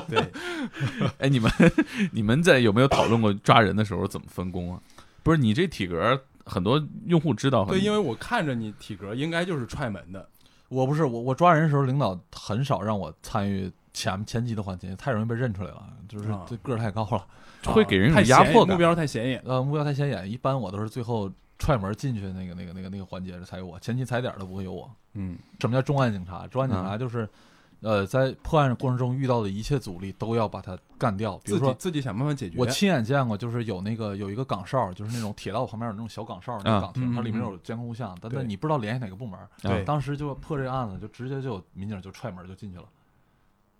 [0.08, 0.32] 对，
[1.18, 1.50] 哎，你们
[2.12, 4.80] 你们在有没有讨论过抓人的时候怎么分工啊？
[5.22, 10.26] 不是你这体格，很多用户知道，对，因为我看着你体格应该就是踹门的，
[10.70, 17.26] 我不是我我抓人的时候，领导很少让我参与前前期的环节，太容易被认出来了，就是啊这个儿太高了，
[17.64, 18.76] 会给人一太种压迫目。
[18.76, 19.42] 标太显眼。
[19.44, 20.30] 呃，目标太显眼。
[20.30, 21.28] 一般我都是最后
[21.58, 24.88] 踹门进去那个那个那个那个环节才有我，前期踩点儿都不会有我。
[25.14, 26.46] 嗯，什么叫重案警察？
[26.46, 27.28] 重案警察就是，
[27.80, 31.38] 呃，在破案过程中遇到的一切阻力都要把它干掉。
[31.38, 32.58] 比如说，自己自己想办法解决。
[32.58, 39.38] 我亲眼见过，就是有那个有一个岗哨，就是那种铁道旁边有那种小岗哨那啊个岗亭，嗯它里面嗯有监控录像，但对但你不知道联系哪个部门。
[39.62, 42.84] 对当时就破这个案子，就直接就有民警就踹门就进去了。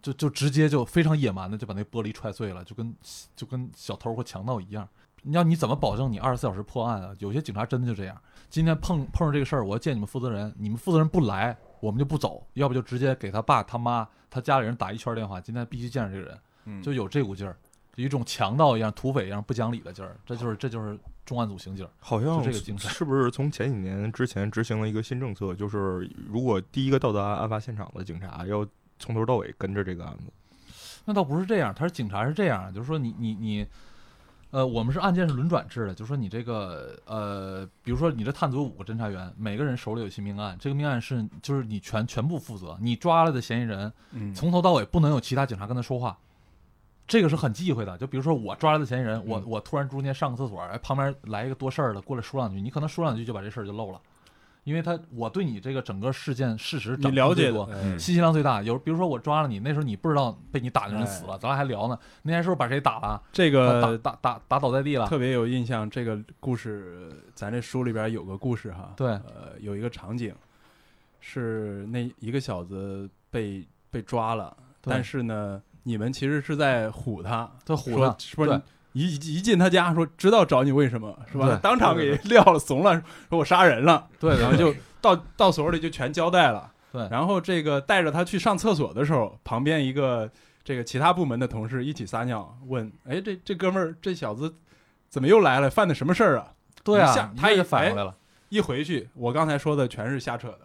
[0.02, 2.94] 就就直接就非常野蛮的就把那玻璃踹碎了，就跟
[3.36, 4.88] 就跟小偷或强盗一样。
[5.22, 7.12] 你要你怎么保证你二十四小时破案啊？
[7.18, 8.18] 有些警察真的就这样。
[8.48, 17.56] 今天碰碰上这个事儿，我要见你们负责人，你们负责人不来，我们就不走，要不就直接给他爸、他妈、他家里人打一圈电话，今天必须见着这个人，嗯就有这股劲儿，
[17.96, 21.88] 有一种强盗一样、土匪一样不讲理的劲儿，这就是这就是重案组刑警。
[21.98, 28.66] 好像就这个精神是不是从前几年之前执行了一个新政策，就是如果第一个到达案发现场的警察要
[28.98, 30.32] 从头到尾跟着这个案子。
[31.06, 33.66] 那倒不是这样，他是警察是这样，就是说你你你，
[34.50, 46.18] 呃，我们是案件是轮转制的，就说你这个呃，比如说你这探组五个侦查员，每个人手里有一起命案，这个命案是就是你全全部负责，你抓了的嫌疑人嗯从头到尾不能有其他警察跟他说话，
[47.06, 47.96] 这个是很忌讳的。
[47.96, 54.00] 就比如说我抓来的嫌疑人，我嗯我突然中间上个厕所，哎，旁边来一个多事儿的过来说两句，你可能说两句就把这事儿就漏了。
[54.64, 58.62] 因为他我对你这个整个事件事实了解多，，哎信息量最大。
[58.62, 61.98] 有比如说我抓了你，那时候你不知道被你打的人死了，咱俩还聊呢。
[62.22, 63.22] 那天是不是把谁打了？
[63.32, 65.06] 这个打打打倒在地了。
[65.06, 65.88] 特别有印象。
[65.88, 70.34] 这个故事，咱这书里边有个故事哈，对呃，有一个场景
[71.20, 81.58] 是那一个小子被被抓了，但是呢，你们其实是在唬他，他唬说他，说对你一一进他家说知道找你为什么是吧？
[81.62, 86.72] 当场给撂了怂了，说我杀人了，对，然后就到到所里就全交代了。
[86.92, 90.28] 对然后这个带着他去上厕所的时候，旁边一个
[90.64, 94.52] 这个其他部门的同事一起撒尿，问：“哎，这这哥们儿这小子
[95.08, 95.70] 怎么又来了？
[95.70, 98.16] 犯的什么事儿啊对一下啊，他也反过来了。？”
[98.50, 100.60] 一回去，我刚才说的全是瞎扯的，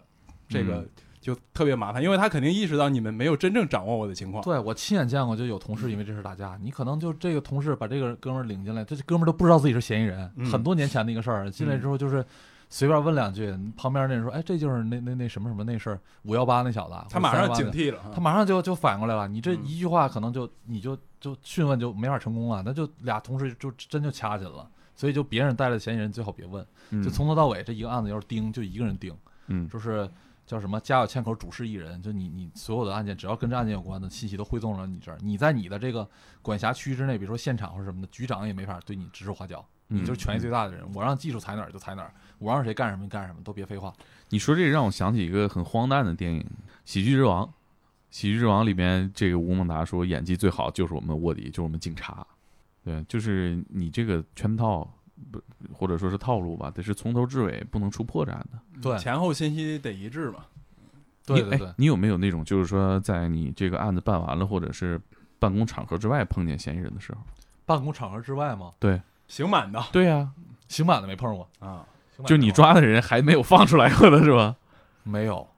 [0.48, 0.88] 这个嗯
[1.26, 4.44] 就特别麻烦，因为他肯定意识到你们没有真正掌握我的情况。
[4.44, 6.56] 对我亲眼见过，就有同事因为这事打架。
[6.62, 11.50] 你可能就这个同事把这个哥们儿领进来，这哥们儿都不知道自己是嫌疑人，嗯很多年前的一个事儿。
[11.50, 12.24] 进来之后就是
[12.68, 19.26] 随便问两句，旁边那人说：“哎，这就是那那那什么什么那事儿，五幺八那小子。”他马上或者318警惕了，他马上就就反过来了。
[19.26, 24.68] 你这嗯一句话可能就你就就讯问就没法成功了，那就俩同事就真就掐起来了。
[24.94, 29.12] 所以就别人带来的嫌疑人最好别问，嗯就从头到尾这一个案子要是盯就一个人盯，
[29.48, 30.08] 嗯就是
[30.46, 36.08] 叫什么家有千口主事一人，就你你所有的案件只要跟这案件有关的信息都汇总到你这儿，你在你的这个
[36.40, 43.92] 管辖区之内，比如说现场或者什么的，局长也没法对你指手画脚，你就是权力最大的人，我让技术踩哪儿就踩哪儿，我让谁干什么就干什么，都别废话。
[44.28, 46.40] 你说这个让我想起一个很荒诞的电影
[46.84, 47.44] 《喜剧之王》。
[48.08, 52.26] 《喜剧之王》里边，这个吴孟达说演技最好就是我们卧底，就是我们警察。
[52.82, 54.88] 对，就是你这个圈套
[55.32, 55.40] 不
[55.72, 58.48] 或者说是套路吧，得是从头至尾不能出破绽的。
[58.80, 60.44] 对前后信息得一致嘛。
[61.24, 65.00] 对对对哎，，你有没有那种就是说，在你这个案子办完了，或者是
[65.38, 67.20] 办公场合之外碰见嫌疑人的时候？
[67.64, 68.72] 办公场合之外吗？
[68.78, 70.30] 对，刑满的对呀、
[70.68, 71.84] 刑满的没碰过，啊，
[72.26, 74.54] 就你抓的人还没有放出来过的是吧？
[75.02, 75.48] 没有，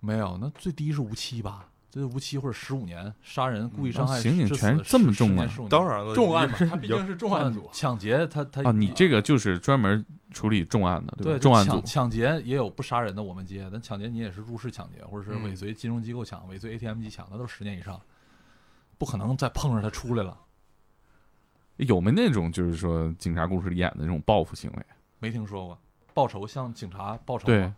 [0.00, 1.66] 没有，那最低是无期吧？
[1.96, 5.68] 这无期或者十五年，杀人、故意伤害、啊刑警致死权这么重啊啊！
[5.70, 7.70] 当然了，重案嘛，他毕竟是重案组。
[7.72, 17.98] 抢劫他他啊，你这个就是专门处理重案的，对重案组抢抢劫也有不杀人的，我们接，但抢劫你也是入室抢劫，或者是嗯尾随金融机构抢、尾随 ATM 机抢，那都是十年以上，
[18.98, 20.38] 不可能再碰上他出来了。
[21.76, 24.86] 有没那种就是说警察故事里演的那种报复行为？
[25.18, 25.78] 没听说过
[26.12, 27.76] 报仇向警察报仇对吗？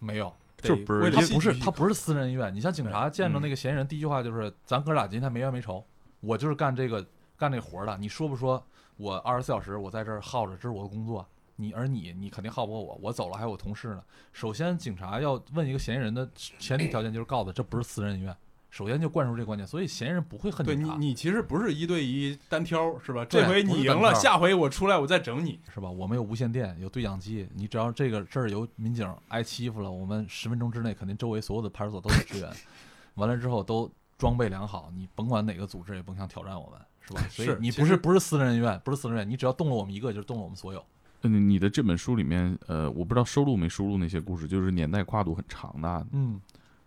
[0.00, 2.54] 没有，就不是他不是他不是私人医院。
[2.54, 5.84] 你像警察见着嗯那个嫌疑人，第一句话就是咱哥俩今天没冤没仇，
[6.20, 7.04] 我就是干这个
[7.36, 7.96] 干这活的。
[7.98, 8.62] 你说不说？
[8.96, 11.26] 我二十四小时我在这儿耗着，这是我的工作。
[11.56, 14.02] 你而你你肯定耗不过我，我走了还有我同事呢。
[14.32, 18.36] 首先，警察要问一个嫌疑人的前提条件就是告诉他这不是私人恩怨，
[18.70, 23.24] 首先就灌输这个观点，所以嫌疑人不会恨对你，你其实不是一对一单挑是吧？
[23.24, 25.58] 这回你赢了，下回我出来我再整你。
[25.74, 25.90] 是吧？
[25.90, 32.48] 我们有无线电，有对讲机，你只要这个这儿有民警挨欺负了，我们十分钟之内肯定周围所有的派出所都有支援，
[33.16, 37.20] 完了之后都装备良好，你甭管哪个组织也甭想挑战我们，是吧？
[37.28, 40.84] 所以你不是不是私人恩怨，不是私人恩怨，你只要动了我们一个，就是动了我们所有。
[41.22, 46.40] 嗯，你的这本书里面，呃，我不知道收录没收录那些故事，就是年代跨度很长的，嗯，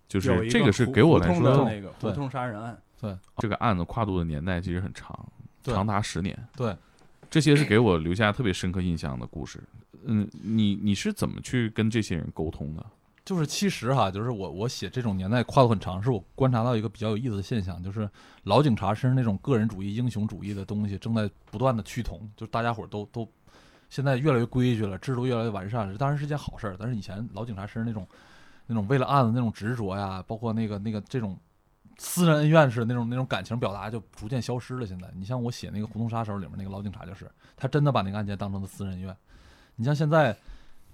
[0.07, 5.27] 就是这个是给我来说的说，那个胡对同杀人案，对这个案子跨度的年代其实很长，
[5.63, 6.37] 长达十年。
[6.55, 6.75] 对，
[7.29, 9.59] 这些是给我留下特别深刻印象的故事。
[10.05, 12.85] 嗯，你你是怎么去跟这些人沟通的？
[13.25, 18.09] 就是其实哈，就是我我写这种年代跨度很长，是我观察到一个比较有意思的现象，就是
[18.43, 23.25] 老警察身上那种个人主义、英雄主义的东西正在不断的趋同，就是大家伙儿都都
[23.89, 26.75] 现在越来越规矩了，制度越来越完善了，这当然是件好事儿。
[26.77, 28.05] 但是以前老警察身上那种
[28.65, 31.37] 那种为了案子那种执着呀，包括那个那个这种
[31.97, 34.85] 私人恩怨似的那种那种感情表达，就逐渐消失了。
[34.85, 39.15] 现在你像我写那个《胡同杀手》里面那个老警察，就是他真的把那个案件当成了私人恩怨。
[39.75, 40.35] 你像现在。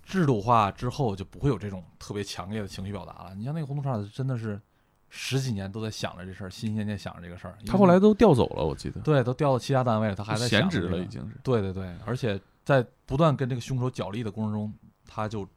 [0.01, 3.36] 制度化之后就不会有这种特别强烈的情绪表达了。
[3.36, 4.60] 你像那个胡同杀手，真的是
[5.08, 7.55] 十几年都在想着这事儿，心心念念想着这个事儿。
[7.67, 11.38] 他后来都调走了，我记得对都调到其他单位了，他还在想闲职了，已经是。
[11.43, 14.73] 对对对，而且在不断跟这个凶手角力的过程中，
[15.05, 15.47] 他就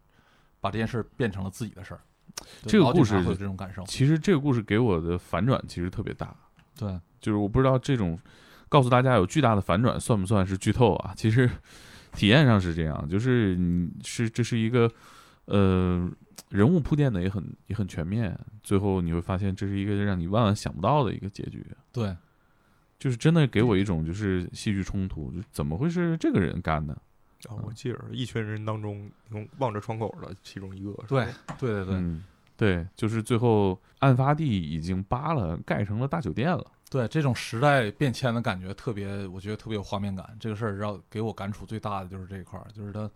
[0.62, 2.00] 把这件事儿变成了自己的事儿。
[2.62, 6.34] 这个故事有这种感受，其实这个故事给我的反转其实特别大，
[6.78, 8.18] 对，就是我不知道这种
[8.70, 11.12] 告诉大家有巨大的反转算不算是剧透啊？
[11.14, 11.48] 其实
[12.14, 14.90] 体验上是这样，就是你是这是一个
[15.44, 16.10] 呃
[16.48, 22.16] 人物铺垫的也很也很全面，最后你会发现这是一个让你万万想不到的一个结局，对，
[22.98, 26.96] 就是真的给我一种就是戏剧冲突，就怎么会是这个人干的？
[27.48, 31.26] 啊，我记着一群人当中，用望着窗口的其中一个，对，
[31.58, 32.24] 对对对、嗯，
[32.56, 36.64] 对，就是最后案发地已经扒了，盖成了大酒店了。
[36.90, 40.36] 对，这种时代变迁的感觉特别，我觉得特别有画面感。
[40.38, 43.10] 这个事儿让给我感触最大的就是这一块儿，就是他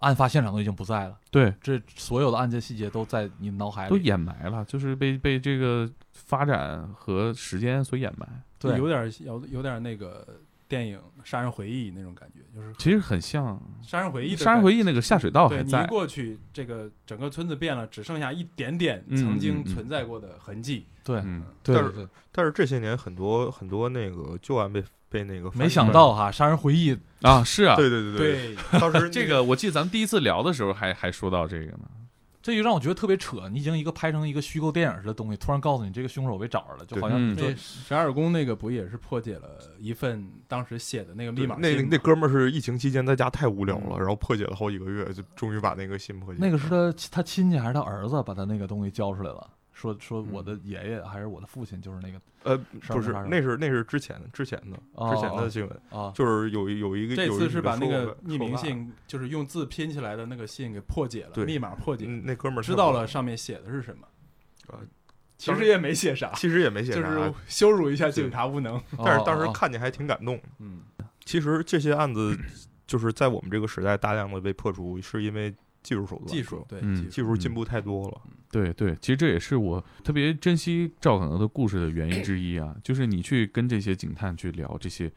[0.00, 3.96] 案发现场都已经不在了，对，这所有的案件细节都在你脑海里都。
[3.96, 8.28] 掩埋了，就是被被这个发展和时间所掩埋。
[8.58, 20.86] 对有点有有点那个电影《杀人回忆》那种感觉，就是其实很像《杀人回忆》《杀人回忆》那个下水道对你一还在，过去，这个整个村子变了，只剩下一点点嗯曾经存在过的痕迹。
[21.02, 31.88] 对嗯，但是对对对，但是这些年很多很多那个旧案被被那个没想到哈，《杀人回忆》啊，是啊，对对对对， 当时这个我记得咱们第一次聊的时候还还说到这个呢。
[32.40, 33.48] 这就让我觉得特别扯。
[33.50, 46.38] 你已经一个拍成一个虚构电影似的东西，突然告诉你这个凶手被找着了，就好像这那十二宫那个不也是破解了一份当时写的那个密码那那哥们儿是疫情期间在家太无聊了，嗯然后破解了好几个月，就终于把那个信破解。
[46.40, 49.46] 那个是他他亲戚还是他儿子把他那个东西交出来了，
[49.78, 64.08] 说说嗯我的爷爷还是我的父亲就是那个呃不是那是那是之前之前的哦之前哦的新闻，啊，就是有有一个这有一次是把那个匿名，信，就是用字拼起来的那个信给破解了，密码破解，嗯，那哥们儿知道了上面写的是什么
[64.68, 64.80] 呃。
[65.36, 68.82] 其实也没写啥，其实也没写啥，就是 羞辱一下警察无能。
[69.04, 70.36] 但是当时看见还挺感动。
[70.58, 70.82] 嗯，
[71.24, 72.36] 其实这些案子
[72.88, 78.20] 就是在我们这个时代大量的被破除，是因为技术手段，技术对嗯技术进步太多了。
[78.50, 85.12] 对对，其实这也是我特别珍惜赵可能的故事的原因之一啊，就是你去跟这些警探去聊这些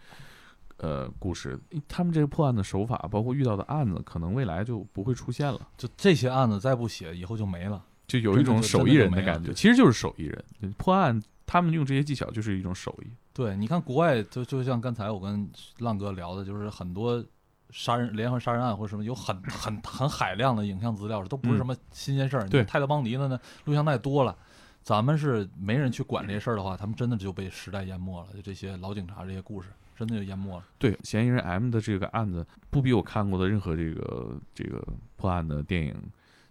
[0.78, 7.84] 呃故事，他们这个破案的手法，包括遇到的案子，可能未来就不会出现了，就这些案子再不写，以后就没了。
[8.06, 13.08] 就有一种手艺人的感觉，其实就是手艺人破案，他们用这些技巧就是一种手艺。
[13.32, 17.24] 对，你看国外就就像刚才我跟浪哥聊的，就是很多
[17.72, 22.44] 杀人连环杀人案或者什么，有很很很海量的影像资料，都不是嗯什么新鲜事儿。
[22.44, 24.38] 你对泰德邦迪的呢，录像带多了。
[24.84, 28.28] 咱们是没人去管这些事儿的话，他们真的就被时代淹没了。
[28.34, 30.66] 就这些老警察这些故事，真的就淹没了。
[30.80, 34.84] 对，嫌疑人 M 的这个案子，不比我看过的任何这个这个
[35.18, 35.96] 破案的电影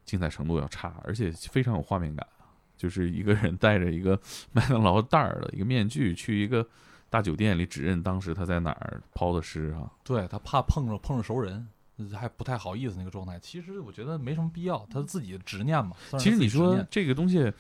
[0.05, 2.27] 精彩程度要差，而且非常有画面感。
[2.77, 4.19] 就是一个人戴着一个
[4.53, 6.67] 麦当劳袋儿的一个面具，去一个
[7.11, 9.91] 大酒店里指认当时他在哪儿抛的尸啊。
[10.03, 11.69] 对他怕碰着碰着熟人，
[12.15, 13.39] 还不太好意思那个状态。
[13.41, 15.97] 其实我觉得没什么必要，他自己的执念嘛。
[16.19, 17.53] 其实你说这个东西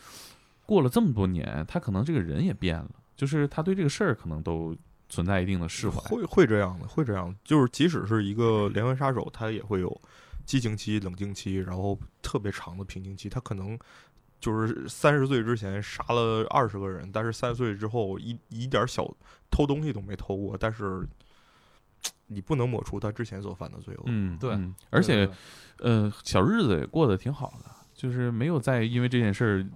[0.65, 4.75] 过了这么多年，他可能这个人也变了，就是他对这个事儿可能都
[5.09, 6.01] 存在一定的释怀。
[6.09, 7.37] 会会这样的，会这样的。
[7.45, 10.01] 就是即使是一个连环杀手，他也会有
[10.47, 13.29] 激情期、冷静期，然后特别长的平静期。
[13.29, 13.77] 他可能
[14.41, 19.09] 就是三十岁之前杀了二十个人，但是三十岁之后一一点小
[19.51, 21.07] 偷东西都没偷过，但是
[22.29, 24.05] 你不能抹除他之前所犯的罪恶。
[24.07, 25.29] 嗯，对嗯而且
[25.79, 29.67] 呃，小日子也过得挺好的，就是没有再因为这件事儿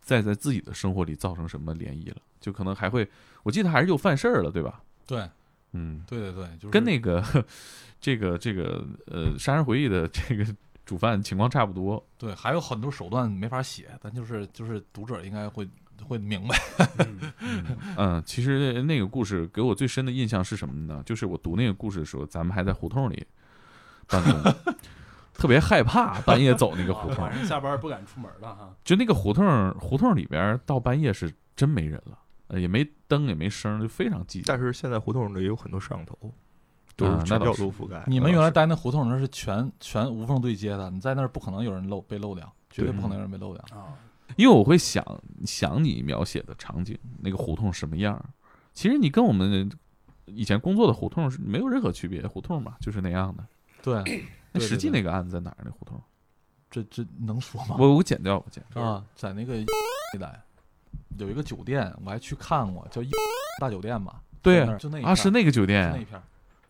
[0.00, 3.08] 再在自己的生活里造成什么涟漪了，就可能还会，
[3.42, 4.82] 我记得还是又犯事儿了，对吧？
[5.06, 5.28] 对
[5.72, 7.22] 嗯，对对对，就是跟那个
[8.00, 10.44] 这个这个呃《杀人回忆》的这个
[10.86, 12.02] 主犯情况差不多。
[12.16, 15.68] 对，还有很多手段没法写，但就是就是读者应该会
[16.02, 16.56] 会明白。
[17.96, 21.02] 嗯，其实那个故事给我最深的印象是什么呢？
[21.04, 23.26] 就是我读那个故事的时候，咱们还在胡同里
[24.06, 24.74] 办公，
[25.34, 28.72] 特别害怕半夜走那个胡同晚，上 下班不敢出门了哈。
[28.84, 34.44] 就那个胡同胡同里边到半夜是真没人了，呃，也没灯也没声，就非常寂静。
[34.46, 36.32] 但是现在胡同里有很多摄像头，
[36.96, 38.02] 都啊是全角那倒是度覆盖。
[38.06, 43.78] 你们原来待那胡同那是全全无缝对接的，你在那儿不可能有人漏被漏掉，绝对对不可能有人被漏掉。
[43.78, 43.94] 啊，
[44.36, 45.04] 因为我会想
[45.44, 48.24] 想你描写的场景，那个胡同什么样儿。
[48.72, 49.70] 其实你跟我们
[50.26, 53.44] 以前工作的胡同是没有任何区别，胡同嘛就是那样的。
[53.82, 55.58] 对，那对对实际那个案子在哪儿？
[55.64, 56.00] 那胡同？
[56.68, 57.76] 这这能说吗？
[57.78, 58.82] 我我剪掉，我剪掉。
[58.82, 59.64] 啊，在那个一
[60.18, 60.42] 带
[61.18, 63.00] 有一个酒店，我还去看过，叫
[63.60, 64.20] 大酒店吧。
[64.42, 66.22] 对就那一啊，是那个酒店那店一，片儿。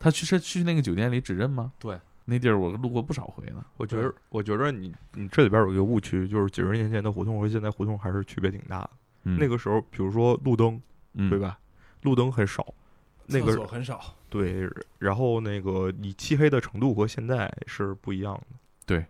[0.07, 1.73] 他去是去那个酒店里指认吗？
[1.81, 3.67] 对，那地儿我路过不少回呢。
[3.77, 8.91] 我觉得，我觉得你你这里边有一个误区，就是几十年前的胡同和现在胡同还是区别挺大的。
[9.25, 10.81] 嗯那个时候，比如说路灯，
[11.15, 11.41] 嗯对？
[11.41, 11.59] 吧？
[12.03, 12.73] 路灯很少，
[13.27, 18.57] 那厕个所很少，对，然后那个你漆黑的程度和现在是不一样的。
[18.87, 19.05] 对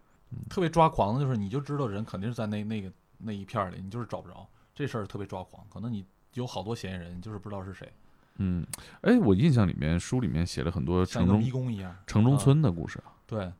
[0.49, 4.49] 特别抓狂的就是，你就知道人肯定是在那那个那一片儿里，你就是找不着。
[4.75, 7.93] 这事儿特别抓狂，可能你有好多嫌疑人，你就是不知道是谁，
[8.39, 8.67] 嗯，
[9.03, 11.97] 哎，我印象里面书里面写了很多城中迷宫一样。
[12.07, 13.53] 城中啊村的故事啊，对，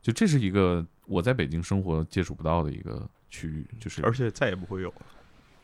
[0.00, 5.02] 就这是一个我在北京生活接触不到的一个区域，就是而且再也不会有了。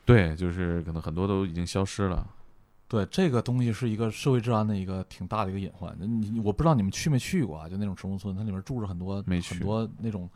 [0.04, 2.26] 对，就是可能很多都已经消失了。
[2.88, 5.94] 对，这个东西是一个社会治安的一个挺大的一个隐患。
[6.00, 7.68] 你你我不知道你们去没去过啊？
[7.68, 10.26] 就那种城中村，它里面住着很多没去很多那种，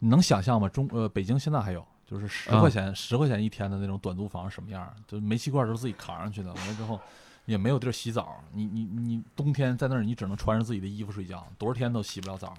[0.00, 0.68] 你能想象吗？
[0.68, 4.92] 中呃，北京现在还有，就是十啊块钱十、块钱一天的那种短租房什么样？
[5.06, 7.00] 就煤气罐都是自己扛上去的，完了之后
[7.46, 8.42] 也没有地儿洗澡。
[8.52, 12.54] 你你你冬天在那儿，你只能穿着自己的衣服睡觉，多少天都洗不了澡。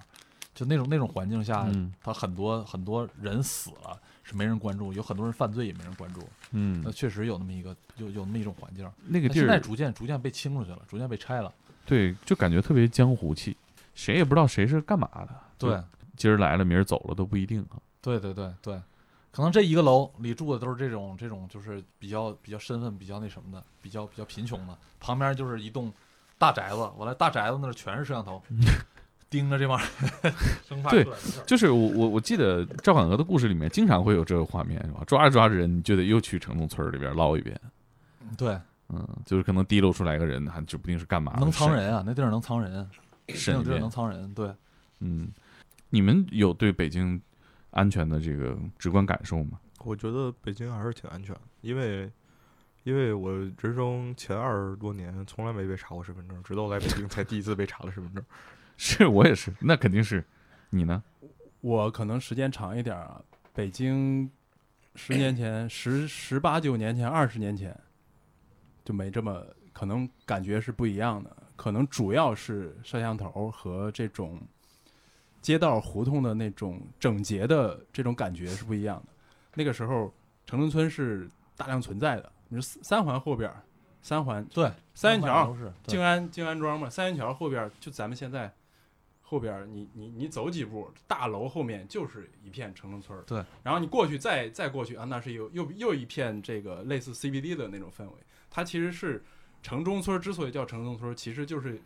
[0.54, 6.20] 就那种那种环境下，嗯他很多很多人死了是没人关注，有很多人犯罪也没人关注，
[6.52, 8.90] 嗯那嗯，确实有那么一个有有那么一种环境。
[9.06, 11.52] 那个地儿现在逐渐逐渐被清出去了，逐渐被拆了。
[11.84, 13.54] 对，就感觉特别江湖气，
[13.94, 15.28] 谁也不知道谁是干嘛的。
[15.58, 15.78] 对，
[16.16, 17.76] 今儿来了，明儿走了都不一定啊。
[18.00, 18.80] 对对对对，
[19.36, 25.92] 可能这一个楼里住的都是这种这种就是比较比较身份比较那什么的，比较比较贫穷的，旁边就是一栋
[26.38, 28.42] 大宅子，完了大宅子那儿全是摄像头，
[29.28, 30.32] 盯着这帮人，
[30.66, 31.06] 生怕对
[31.46, 35.02] 就是我我我记得赵婉娥的故事里面经常会有这个画面，是吧？
[35.06, 37.60] 抓着抓着人，你就得又去城中村里边捞一遍。
[38.38, 38.58] 对，
[38.88, 42.88] 嗯，就是可能提溜出来个人，还指不定是干嘛的，能藏人啊，那地儿能藏人，
[43.26, 43.90] 那审一遍种地儿能。
[43.90, 44.50] 藏人，对。
[45.00, 45.28] 嗯，
[45.90, 47.20] 你们有对北京
[47.76, 49.60] 安全的这个直观感受吗？
[49.84, 52.10] 我觉得北京还是挺安全的，因为
[52.84, 58.24] 因为我人生前二十多年从来没被查过身份证，直到来北京才第一次被查了身份证。
[58.78, 60.24] 是我也是，那肯定是。
[60.70, 61.02] 你呢？
[61.60, 63.22] 我可能时间长一点啊，
[63.54, 64.30] 北京
[64.94, 67.78] 十年前、十十八九年前、二十年前
[68.84, 71.36] 就没这么，可能感觉是不一样的。
[71.54, 74.40] 可能主要是摄像头和这种
[75.40, 79.12] 街道胡同的那种整洁的这种感觉是不一样的。
[79.54, 80.12] 那个时候，
[80.44, 82.32] 城中村是大量存在的。
[82.48, 83.62] 你说三三环后边儿，
[84.02, 85.56] 三环对，三元桥
[85.86, 88.52] 静安静安庄嘛，三元桥后边儿就咱们现在
[89.22, 98.12] 后边儿，你你你走几步，大楼后面就是一片城中村儿对，然后你过去再再过去啊，那是有又又一片这个类似 CBD 的那种氛围。
[98.48, 99.24] 它其实是
[99.62, 101.80] 城中村之所以叫城中村，其实就是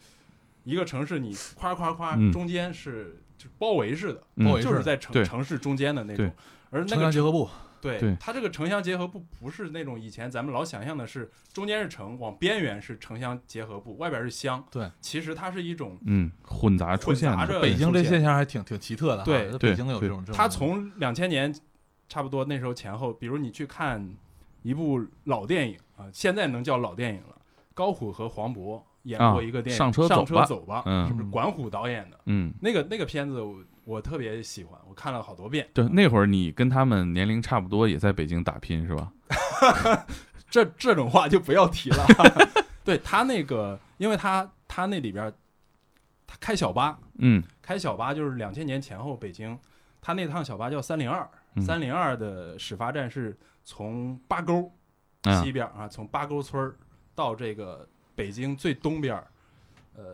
[0.65, 4.22] 一个城市你夸夸夸嗯中间是就包围式的，
[4.61, 6.30] 就是在城城市中间的那种。
[6.68, 7.49] 而那个结合部，
[7.80, 14.62] 对对它这个城乡结合部不是那种以前咱们老想象的是中间是城，往边缘是城乡结合部，外边是乡。
[14.70, 19.24] 对，其实它是一种，嗯，混杂出现的北京这出现现象还挺挺奇特的哈。
[19.24, 20.36] 对对北京有这种这种。
[20.36, 21.53] 它从两千年
[22.09, 24.14] 差不多那时候前后，比如你去看
[24.62, 27.36] 一部老电影啊，现在能叫老电影了，
[27.74, 32.21] 高虎和黄渤演过一个电影《啊上车上走吧走吧》，嗯是不是管虎导演的？
[32.27, 35.69] 嗯，那个那个片子我我特别喜欢，我看了好多遍。
[35.73, 39.13] 对，那会儿你跟他们年龄差不多，也在北京打拼是吧？
[40.51, 42.07] 这这种话就不要提了。
[42.85, 45.33] 对他那个，因为他他那里边儿，
[46.27, 49.57] 他开小巴，嗯开小巴就是两千年前后北京，
[50.01, 54.73] 他那趟小巴叫三零二，嗯三零二的始发站是从八沟
[55.23, 56.77] 啊西边儿啊，从八沟村儿
[57.15, 57.89] 到这个
[58.21, 59.27] 北京最东边儿，
[59.97, 60.05] 呃，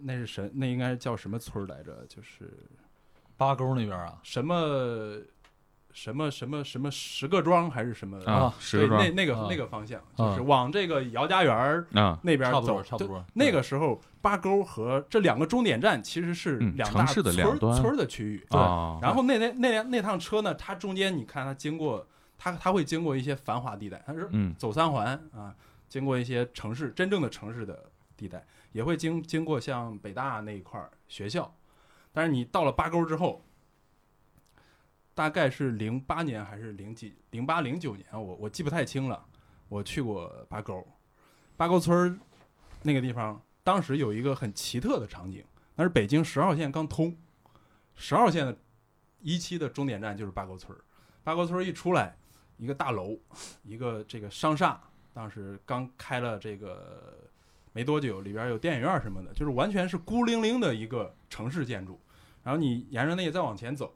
[0.00, 2.04] 那是什那应该叫什么村来着？
[2.08, 2.50] 就是
[3.36, 5.16] 八沟那边啊，什么
[5.92, 18.46] 什么什么什么十个庄还是什么啊，庄那那个、啊那个方向，啊就是往这个姚家园儿啊，那边差不多走，对差不多那个时候，八沟和这两个终点站其实是嗯两大城市的村儿两端村的区域。
[18.50, 22.06] 啊，然后那那那辆那趟车呢，它中间你看它经过，
[22.38, 25.52] 它它会经过一些繁华地带，它是嗯走三环啊，
[25.90, 31.54] 经过一些城市真正的城市的地带，也会经经过像北大那一块学校。
[32.12, 33.44] 但是你到了八沟之后，
[35.14, 39.26] 大概是零八年还是零几零八零九年，我我记不太清了。
[39.68, 40.84] 我去过八沟，
[41.56, 42.18] 八沟村
[42.82, 45.44] 那个地方，当时有一个很奇特的场景，
[45.76, 47.16] 那是北京十号线刚通，
[47.94, 48.56] 十号线的
[49.20, 50.76] 一期的终点站就是八沟村。
[51.22, 52.16] 八沟村一出来，
[52.56, 53.16] 一个大楼，
[53.62, 54.80] 一个这个商厦，
[55.20, 57.28] 当时刚开了这个
[57.74, 62.00] 没多久，里边有电影院什么的，就是完全是孤零零的一个城市建筑。
[62.42, 63.94] 然后你沿着那个再往前走，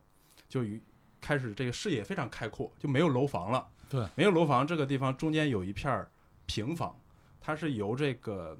[0.50, 0.78] 就与
[1.22, 3.66] 开始这个视野非常开阔，就没有楼房了。
[3.88, 6.10] 对，没有楼房，这个地方中间有一片儿
[6.44, 6.94] 平房，
[7.40, 8.58] 它是由这个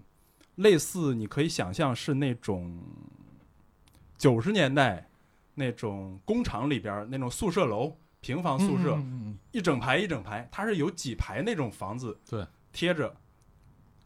[0.55, 2.83] 类似你可以想象是那种
[4.17, 5.07] 九十年代
[5.53, 7.95] 那种工厂里边儿那种宿舍楼。
[8.25, 12.47] 平房宿舍、嗯嗯嗯一整排一整排，它是有几排那种房子对。
[12.73, 13.15] 贴着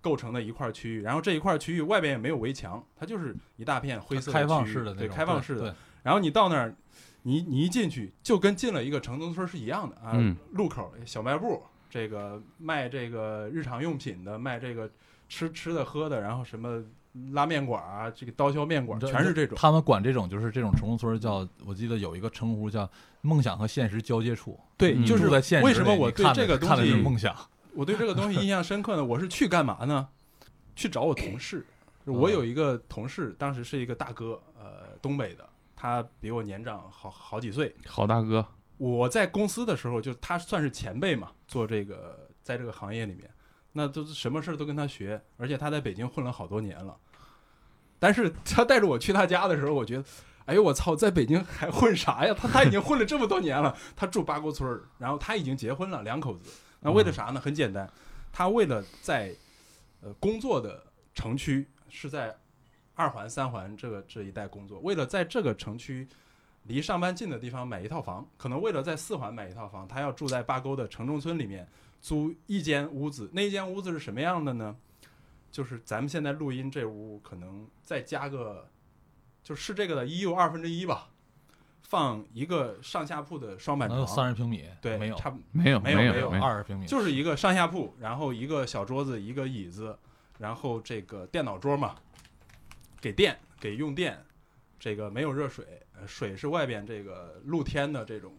[0.01, 6.75] 构成的一块区域，然后这一块区域外边也没有围墙，它就是一大片灰色的开放区域对式的那种，开放式的，然后你到那儿，
[7.23, 10.12] 你你一进去就跟进了一个城中村是一样的啊。
[10.14, 10.37] 嗯。
[10.53, 14.91] 路口小卖部，这个卖这个日常用品的，卖这个
[15.29, 16.83] 吃吃的喝的，然后什么
[17.33, 19.57] 拉面馆啊，这个刀削面馆，对全是这种。
[19.57, 22.89] 他们管这种就是这种城中村叫，我记得有一个称呼叫
[23.23, 27.35] “梦想和现实交界处对，嗯”，就是住在现实为什么我对这个东看的是西梦想？
[27.75, 29.05] 我对这个东西印象深刻呢？
[29.05, 30.09] 我是去干嘛呢？
[30.75, 31.64] 去找我同事。
[32.05, 35.47] 我有一个同事，当时是一个大哥，呃，东北的，
[35.77, 37.75] 他比我年长好好几岁。
[37.87, 38.45] 好大哥，
[38.79, 43.31] 我在公司的时候，就他算是前辈嘛，做这个在这个行业里面，
[43.73, 46.97] 那都什么事儿都跟他学，而且他在北京混了好多年了。
[47.99, 50.05] 但是他带着我去他家的时候，我觉得，
[50.46, 52.32] 哎呦我操，在北京还混啥呀？
[52.32, 56.51] 他他已经混了这么多年了，他住八沟村儿，然后他已经结婚了，两口子。
[56.80, 57.40] 那为了啥呢？
[57.40, 57.90] 很简单，
[58.32, 59.34] 他为了在
[60.01, 60.82] 呃工作的
[61.14, 62.34] 城区是在
[62.94, 66.07] 二环、三环这个这一带工作，为了在这个城区
[66.62, 71.66] 离上班近的地方买一套房，可能为了在四环买一套房，他要住在八沟的城中村里面
[72.01, 73.28] 租一间屋子。
[73.32, 74.76] 那一间屋子是什么样的呢？
[75.51, 78.68] 就是咱们现在录音这屋，可能再加个，
[79.42, 81.09] 就是这个的一又二分之一吧，
[81.82, 84.64] 放一个上下铺的双板床，三十平米？
[84.80, 89.99] 对，没有，差不没有有没有没有有，二十平米，就是一个上下铺，然后一个小桌子，一个椅子，
[90.38, 91.96] 然后这个电脑桌嘛，
[93.01, 94.22] 给电给用电，
[94.78, 95.64] 这个没有热水，
[95.99, 98.32] 呃水是外边这个露天的这种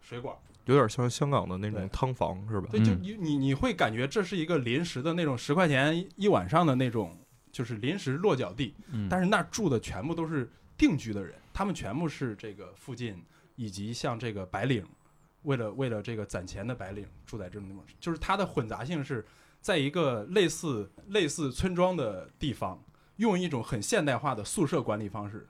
[0.00, 0.36] 水管。
[0.66, 2.68] 有点像香港的那种汤房是吧？
[2.70, 7.16] 对，就嗯你你你会感觉这是一个临时的那种十块钱一晚上的那种，
[7.52, 13.22] 就是临时落脚地，嗯但是那儿住的全部都是定居的人，他们全部是这个附近
[13.56, 14.84] 以及像这个白领，
[15.42, 19.24] 为了为了这个攒钱的白领住在这种地方，就是它的混杂性是
[19.60, 22.82] 在一个类似类似村庄的地方，
[23.16, 25.46] 用一种很现代化的宿舍管理方式，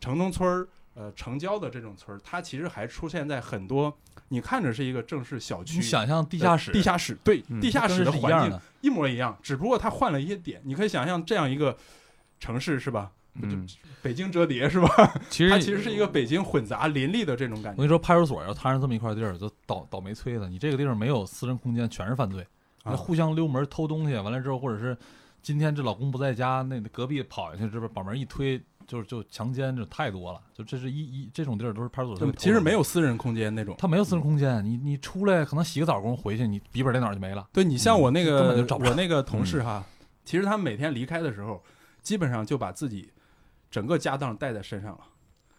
[0.00, 0.68] 城中村儿。
[0.96, 3.98] 呃，城郊的这种村儿，它其实还出现在很多，
[4.34, 10.60] 你看着是一个正式小区，你想象地下室，地下室对、嗯地下室的环境是一样的，一模一样，只不过它换了一些点。
[10.64, 11.76] 你可以想象这样一个
[12.40, 13.12] 城市是吧？
[13.40, 13.66] 嗯，
[14.02, 14.88] 北京折叠是吧？
[15.30, 20.48] 其实它其实是一个北京混杂林立的这种感觉我跟你说，派出所要摊上这么一块地儿，就倒倒霉催的。
[20.48, 22.46] 你这个地方没有私人空间，全是犯罪，
[22.82, 24.96] 啊互相溜门偷东西，完了之后，或者是
[25.44, 30.40] 今天这老公不在家，那隔壁跑下去，这边把门一推，就是就强奸，这太多了。
[30.54, 32.32] 就这是一一这种地儿都是派出所。
[32.32, 33.76] 其实没有私人空间那种。
[33.78, 37.46] 他没有私人空间，你你出来可能洗个澡功夫回去，你笔记本电脑就没了。
[37.52, 39.84] 对你像我那个、我那个同事哈，
[40.24, 41.62] 其实他每天离开的时候，
[42.00, 43.12] 基本上就把自己
[43.70, 45.00] 整个家当带在身上了，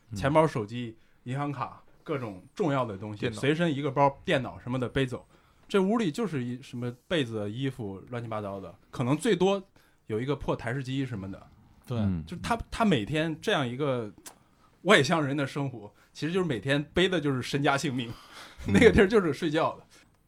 [0.10, 5.24] 嗯钱包、手机、银行卡，各种重要的东西，随身一个包、电脑什么的背走。
[5.68, 9.62] 这屋里就是一什么被子、衣服乱七八糟的，可能最多
[10.08, 11.48] 有一个破台式机什么的。
[11.86, 14.12] 对，嗯就他他每天这样一个
[14.84, 18.12] 外乡人的生活，其实就是每天背的就是身家性命，
[18.68, 19.84] 那个地儿就是睡觉的。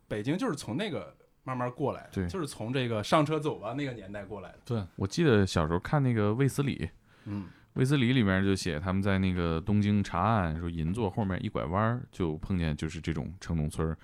[0.08, 4.60] 北京就是从那个慢慢过来的，对就是从这个上车走吧那个年代过来的。
[4.66, 6.90] 对我记得小时候看那个卫斯理，
[7.26, 13.98] 嗯，卫斯理里面就写他们在那个东京查案，说银座后面一拐弯儿就碰见就是这种城中村儿，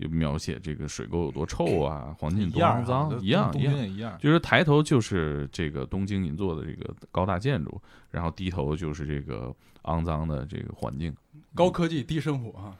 [0.00, 3.88] 有描写这个水沟有多臭啊， 黄金多肮脏一样一样。
[3.88, 4.18] 一样。
[4.18, 7.80] 就是抬头就是这个东京银座的这个高大建筑，
[8.10, 11.14] 然后低头就是这个肮脏的这个环境。
[11.54, 12.76] 高科技低生活啊，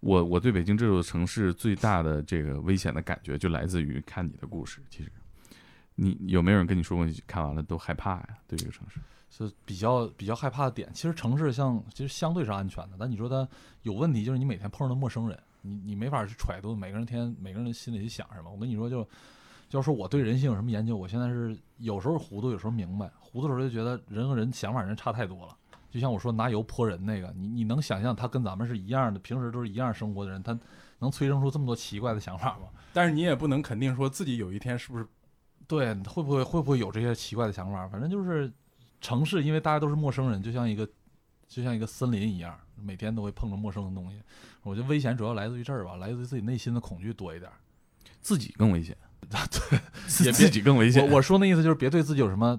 [0.00, 4.80] 我我对北京这座城市最大的这个危险的感觉，就来自于看你的故事。
[4.88, 5.10] 其实，
[5.94, 8.28] 你有没有人跟你说过，你看完了都害怕呀？
[8.46, 9.00] 对这个城市，
[9.30, 10.90] 是比较比较害怕的点。
[10.92, 13.48] 其实城市像其实相对是安全的，但你说它
[13.82, 18.50] 有问题，就是你每天碰上的陌生人，你你没法去揣度每个人天每个人心里去想什么。
[18.50, 19.08] 我跟你说就。
[19.68, 23.10] 就要说我对人性有什么研究，我现在是有时候糊涂，有时候明白。
[23.18, 25.56] 糊涂的时候就觉得人和人想法人差太多了。
[25.90, 30.52] 就像我说拿油泼人那个，你你能想象他跟咱们是一样的，平时都是一样生活的人，他
[30.98, 32.66] 能催生出这么多奇怪的想法吗？
[32.92, 35.06] 但是你也不能肯定说自己有一天是不是
[35.66, 37.88] 对，会不会会不会有这些奇怪的想法？
[37.88, 38.52] 反正就是
[39.00, 40.86] 城市，因为大家都是陌生人，就像一个
[41.54, 44.16] 就像一个森林一样，每天都会碰着陌生的东西。
[44.62, 47.50] 我觉得危险主要来自于这儿吧，来自于自己内心的恐惧多一点。
[48.22, 48.96] 自己更危险，
[49.28, 49.78] 对，
[50.08, 51.06] 自也别自己更危险。
[51.06, 52.58] 我我说那意思就是别对自己有什么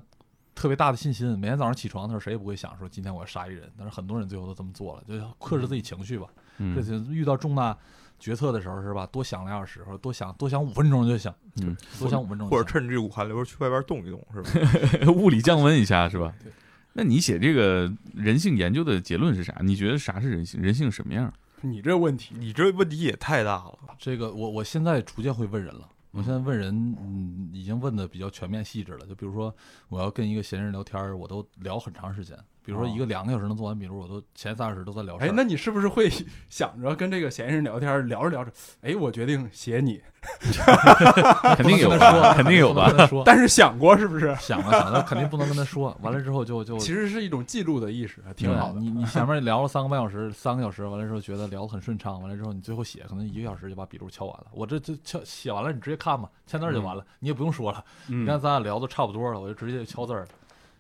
[0.54, 1.28] 特别大的信心。
[1.40, 6.28] 每天早上起床的时候，谁也不会想说今天我要杀一人，但是很多人最后都这么做了，就克制自己情绪吧。
[6.60, 7.76] 嗯这次遇到重大
[8.20, 9.08] 决策的时候是吧？
[9.08, 15.10] 多想两小时，或者多想多想五分钟就行，嗯，多想五分钟，或者趁这股寒流去外边动一动，是吧？
[15.12, 16.52] 物理降温一下是吧对？
[16.94, 19.60] 那你写这个人性研究的结论是啥？
[19.62, 20.62] 你觉得啥是人性？
[20.62, 21.34] 人性什么样？
[21.62, 22.36] 你这问题？
[22.38, 23.80] 你这问题也太大了。
[23.98, 25.90] 这个我我现在逐渐会问人了。
[26.12, 29.08] 我现在问人，嗯，已经问的比较全面细致了。
[29.08, 29.56] 就比如说，
[29.90, 32.38] 我要跟一个闲人聊天儿，我都聊很长时间。
[32.64, 35.26] 比如说一个两个小时能做完，笔录我都前三小时都在聊事。
[35.26, 36.10] 哎，那你是不是会
[36.50, 38.52] 想着跟这个嫌疑人聊天，聊着聊着，
[38.82, 40.02] 哎，我决定写你，
[41.58, 42.12] 肯定有吧？
[42.12, 42.92] 说，肯定有吧
[43.26, 44.34] 但是想过是不是？
[44.40, 45.96] 想了想了，肯定不能跟他说。
[46.02, 48.80] 完了之后就就其实是一种记录的意识，还挺好的。
[48.80, 54.46] 你你前面聊了三个半小时，三个小时，完了之后觉得聊得很顺畅，完了之后你最后写，可能一个小时就把笔录敲完了。
[54.54, 57.84] 我这这敲写完了，你直接看吧，签字就完了，你也不用说了。
[58.08, 60.26] 你看嗯，咱俩聊的差不多了，我就直接敲字儿。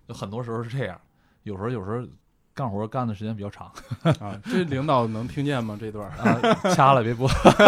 [0.05, 0.99] 就很多时候是这样，
[1.43, 2.05] 有时候有时候
[2.53, 3.71] 干活干的时间比较长
[4.19, 5.77] 啊，这领导能听见吗？
[5.79, 7.27] 这段儿 啊，掐了别播，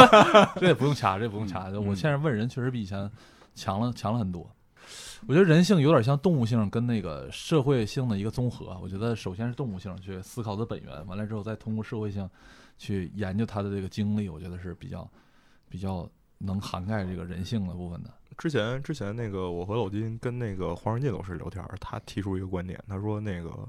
[0.60, 1.72] 这也不用掐，这也不用掐。
[1.72, 3.10] 就我嗯现在问人确实比以前
[3.54, 4.50] 强了强了很多。
[5.28, 8.78] 我觉得人性有点像动物性跟那个社会性的一个综合。
[8.80, 12.30] 我觉得首先是动物性去思考的本源，完了之后再通过社会性
[12.78, 15.10] 去研究它的这个经历，我觉得是比较
[15.68, 16.08] 比较
[16.38, 18.10] 能涵盖这个人性的部分的。
[18.38, 23.68] 之前之前那个我和老金跟那个黄仁进老师聊天，他提出一个观点，他说那个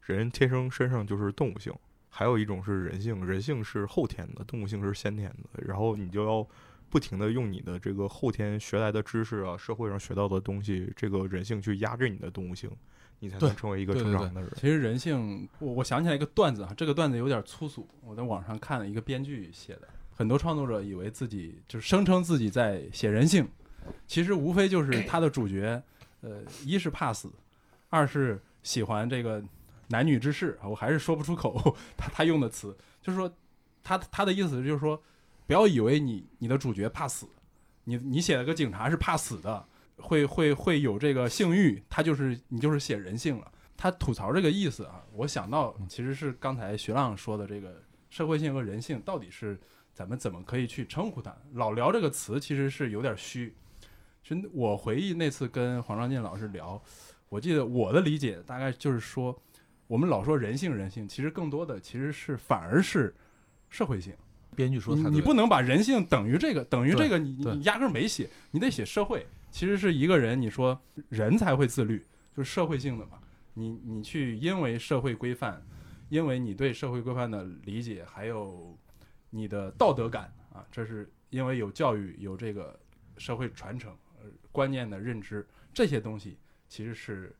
[0.00, 1.72] 人天生身上就是动物性，
[2.08, 6.46] 还有一种是人性，人性是后天的，动物性是先天的，然后你就要
[6.90, 12.70] 不停的用你的这个后天学来的知识啊，社会上学到的东西，这个人性去压制你的动物性，
[13.20, 14.50] 你才能成为一个对对对正常的人。
[14.56, 23.48] 其实人性，我我想起来一个段子啊，这个段子有点粗俗，我在网上看了一个编剧写的，很多创作者以为自己就是声称自己在写人性，
[24.06, 25.82] 其实无非就是 他的主角，
[26.20, 27.30] 呃，一是怕死，
[27.88, 29.42] 二是喜欢这个
[29.88, 33.32] 男女之事啊，我还是说不出口他他用的词，就是说
[33.82, 35.00] 他他的意思就是说，
[35.46, 37.26] 不要以为你你的主角怕死，
[37.84, 39.64] 你你写了个警察是怕死的，
[39.96, 43.50] 会会会有这个性欲，他就是你就是写人性了。
[43.76, 49.58] 他吐槽这个意思啊，我想到其实是刚才徐浪说的这个社会性和人性到底是
[49.92, 51.36] 咱们怎么可以去称呼它？
[51.54, 53.52] 老聊这个词其实是有点虚。
[54.52, 56.82] 我回忆那次跟黄尚进老师聊，
[57.28, 59.36] 我记得我的理解大概就是说，
[59.86, 63.14] 我们老说人性人性，其实更多的其实是反而是
[63.68, 64.14] 社会性。
[64.54, 69.26] 编剧说你太对了你不能把人性等于这个，等于这个你对你压根儿没写，你得写社会。
[69.50, 73.18] 其实是一个人，你说人才会自律，就是社会性的嘛。
[73.54, 75.62] 你你去因为社会规范，
[76.08, 78.78] 因为你对社会规范的理解，还有
[79.28, 82.78] 你的道德感啊，这是因为有教育，有这个
[83.18, 83.96] 社会传承、呃
[84.52, 85.44] 观念的认知，
[85.74, 86.38] 这些东西
[86.68, 87.34] 其实是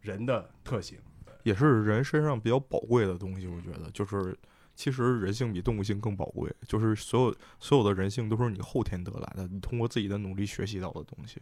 [0.00, 0.98] 人的特性。
[1.42, 4.34] 也是人身上比较宝贵的东西，我觉得就是。
[4.76, 11.40] 其实人性比动物性更宝贵，就是所有所有的人性都是你后天得来的，你通过自己的努力学习到的东西。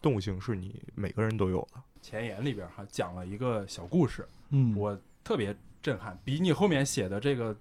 [0.00, 1.82] 动物性是你每个人都有的。
[2.00, 7.58] 前言里边哈讲了一个小故事，嗯，我特别震撼，比你后面写的这个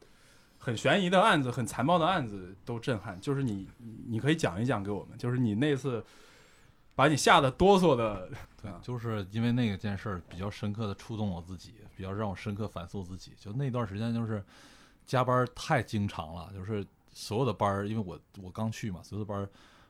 [0.60, 3.20] 很悬疑的案子、很残暴的案子都震撼。
[3.20, 3.68] 就是你，
[4.06, 6.06] 你可以讲一讲给我们，就是你那次
[7.00, 8.30] 把你吓得哆嗦的，
[8.62, 13.32] 对，就是因为那个件事儿比较深刻的触动我自己，比较让我深刻反思我自己。
[13.40, 14.44] 就那段时间，就是
[15.06, 19.50] 加班太经常了，就是所有的班儿，因为我我刚去嘛，所有的班儿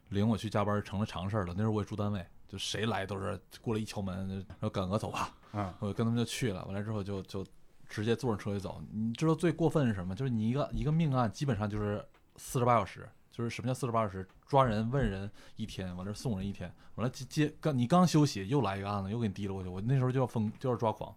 [0.09, 1.53] 领我去加班儿成了常事儿了。
[1.57, 6.63] 那时候我也住单位，就谁来都是过来一敲门，然后赶鹅走吧，嗯，我跟他们就去了。
[6.65, 7.43] 完了之后就就
[7.87, 8.79] 直接坐上车就走。
[8.93, 10.13] 你知道最过分是什么？
[10.13, 12.05] 就是你一个一个命案基本上就是
[12.35, 13.09] 四十八小时。
[13.39, 14.27] 就是什么叫四十八小时？
[14.49, 19.69] 抓人问人一天，完了送人一天，完了接接刚你刚休息又来一个案子，又给你提溜过去。
[19.69, 21.15] 我那时候就要疯，就要抓狂。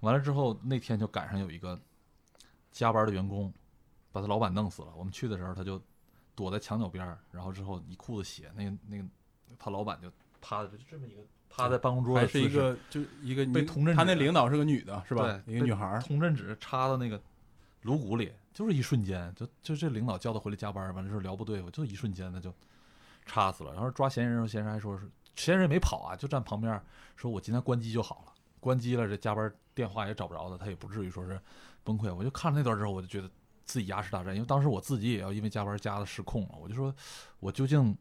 [0.00, 1.78] 完了之后那天就赶上有一个
[2.72, 3.52] 加班的员工，
[4.10, 4.88] 把他老板弄死了。
[4.96, 5.78] 我们去的时候他就
[6.34, 9.04] 躲在墙角边儿，然后之后一裤子血，那个那个
[9.58, 11.20] 他老板就趴在就这么一个
[11.50, 15.38] 趴在办公桌还的姿势是一个就一个女被同镇他那领导是个女的，是吧？
[15.46, 17.20] 一个女孩儿，通针纸插到那个
[17.82, 22.54] 颅骨里，就是一瞬间，就就这领导叫他回来加班，完了之后聊不对付，就一瞬间他就
[23.26, 23.72] 插死了。
[23.72, 26.80] 然后抓嫌疑人，嫌疑人还说是嫌疑人没跑啊，就站旁边
[27.16, 31.38] 说我今天关机就好了，关机了这加班电话也找不着他，他也不至于说是
[31.82, 32.14] 崩溃。
[32.14, 33.28] 我就看了那段之后，我就觉得
[33.64, 36.94] 自己牙齿大战，因为当时我自己也要因为加班加的失控了，我就说
[37.40, 37.96] 我究竟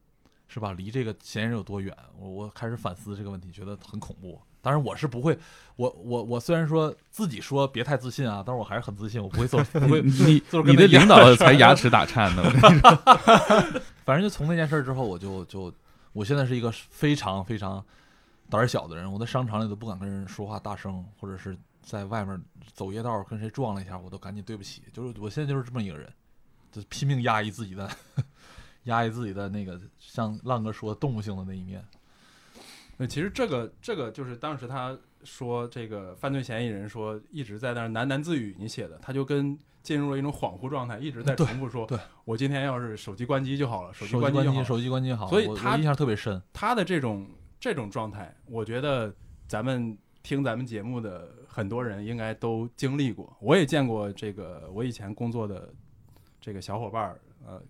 [0.47, 1.97] 是吧离这个嫌疑人有多远？
[2.15, 4.39] 我我开始反思这个问题，觉得很恐怖。
[4.64, 5.38] 当然我是不会，
[5.76, 12.41] 我我我虽然说自己说别太自信啊，但是我还是很自信，我不会做，不会你你的领导才牙齿打颤呢。
[14.05, 15.72] 反正就从那件事儿之后，我就就
[16.14, 17.84] 我现在是一个非常非常
[18.49, 22.41] 胆儿小的人，我在商场里都不敢跟人说话大声，或者是在外面
[22.74, 24.82] 走夜道跟谁撞了一下，我都赶紧对不起。
[24.93, 26.09] 就是我现在就是这么一个人，
[26.72, 27.89] 就拼命压抑自己的
[28.86, 31.84] 压抑自己的那个像浪哥说动物性的那一面。
[33.03, 44.63] 那其实这个这个就是当时他说这个犯罪嫌疑人说一直在那儿喃喃自语，你写的，他就跟进入了一种恍惚状态，一直在重复说，对我今天要是手机关机就好了，手机关机，就好了。
[44.63, 46.41] 手机关机好，所以他印象特别深。
[46.53, 47.29] 他的这种
[47.59, 49.13] 这种状态，我觉得
[49.49, 53.35] 咱们听咱们节目的很多人应该都经历过。
[53.41, 55.73] 我也见过这个，我以前工作的
[56.39, 57.61] 这个小伙伴儿，呃，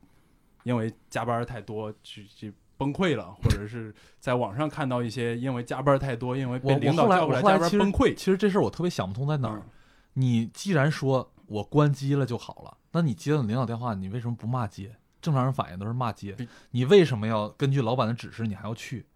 [0.62, 8.16] 因为加班太多，去去崩溃了，或者是在网上看到一些因为加班太多，因为被我领导叫过来加班崩溃。
[8.16, 9.58] 其实这事儿我特别想不通在哪儿。
[9.58, 9.70] 嗯
[10.16, 14.96] 你既然说我关机了就好了，那你接到领导电话，你为什么不骂街？
[15.20, 16.36] 正常人反应都是骂街，
[16.70, 19.08] 你为什么要根据老板的指示你还要去？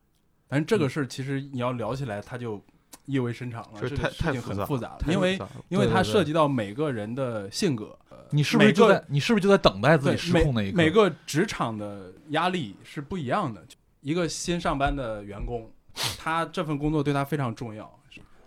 [0.50, 2.60] 反正这个事儿其实你要聊起来，它就
[3.06, 5.40] 意味深长了，这个事情太复杂很复杂了，因为
[5.70, 10.78] 因为它涉及到每个人的性格，呃你是不是就在你是不是就在等待自己失控那一刻？
[10.78, 13.64] 每每个职场的压力是不一样的。
[14.02, 15.70] 一个新上班的员工，
[16.18, 17.92] 他这份工作对他非常重要。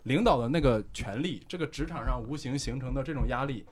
[0.04, 3.66] 领导的那个权利，这个职场上无形形成的这种压力，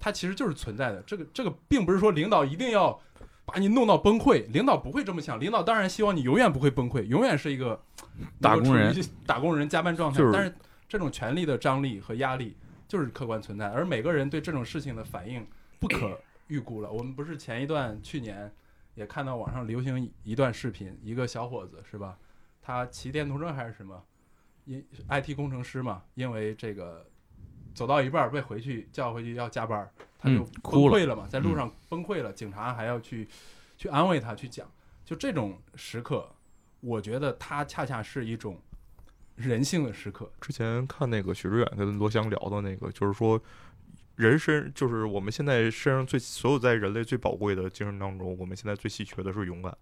[0.00, 1.00] 它其实就是存在的。
[1.02, 2.98] 这个这个并不是说领导一定要
[3.44, 5.38] 把你弄到崩溃，领导不会这么想。
[5.38, 7.80] 领导当然希望你永远不会崩溃，永远是一个
[8.40, 8.92] 打工人
[9.24, 10.18] 打工人加班状态。
[10.18, 10.52] 就是但是
[10.88, 12.56] 这种权力的张力和压力
[12.88, 15.46] 就是客观存在，而每个人对这种事情的反应
[15.78, 16.18] 不可
[16.48, 16.90] 预估了。
[16.90, 18.50] 我们不是前一段去年
[18.94, 22.18] 也看到网上流行一段视频，一个小伙子是吧？
[22.62, 24.02] 他骑电动车还是什么？
[24.64, 27.06] 因 IT 工程师嘛，因为这个
[27.74, 33.28] 走到一半儿被回去叫回去要加班儿，他就嗯崩溃了嘛，在路上崩溃了，警察还要去
[33.76, 34.70] 去安慰他，去讲，
[35.04, 36.30] 就这种时刻，
[36.80, 38.60] 我觉得它恰恰是一种
[39.38, 40.30] 人性的时刻。
[40.40, 43.40] 之前看那个许知远跟罗翔聊的那个，就是说，
[44.16, 49.74] 人身就是我们现在身上最所有在人类最宝贵的精神当中，我们现在最稀缺的是勇敢。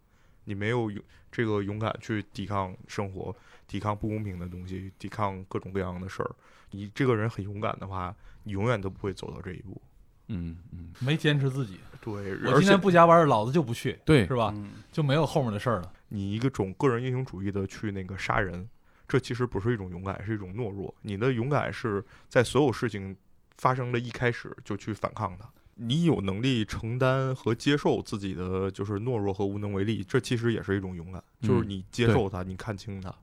[0.45, 1.03] 你没有勇
[1.33, 3.35] 这个勇敢去抵抗生活，
[3.67, 6.31] 抵抗不公平的东西，抵抗各种各样的事儿，
[6.71, 9.83] 你这个人很勇敢的话，你永远都不会走到这一步。
[10.29, 11.81] 嗯嗯，没坚持自己。
[12.01, 12.13] 对，
[12.45, 14.53] 我今天不加班，老子就不去，对是吧？
[14.55, 15.93] 嗯，就没有后面的事儿了。
[16.09, 18.69] 你一个种个人英雄主义的去那个杀人，
[19.09, 20.95] 这其实不是一种勇敢，是一种懦弱。
[21.03, 23.17] 你的勇敢是在所有事情
[23.57, 25.49] 发生的一开始就去反抗它。
[25.79, 31.23] 你有能力承担和接受自己的就是懦弱和无能为力，这其实也是一种勇敢。
[31.43, 33.15] 就是嗯你接受它，你看清它，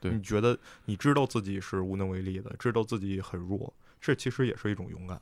[0.00, 5.20] 对你觉得你知道自己是无能为力的，知道自己很弱，这其实也是一种勇敢。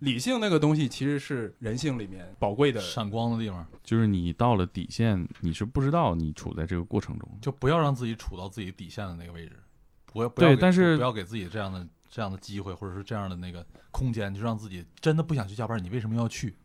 [0.00, 2.80] 理性那个东西其实是人性里面宝贵的。
[2.80, 7.28] 闪光的地方，就是你到了底线，你是不知道你处在这个过程中。
[7.40, 9.56] 就不要让自己处到自己底线的那个位置，
[10.06, 16.56] 不要不要但是不要给自己这样的这样的机会，或者是这样的那个空间，就让自己真的不想去加班，你为什么要去？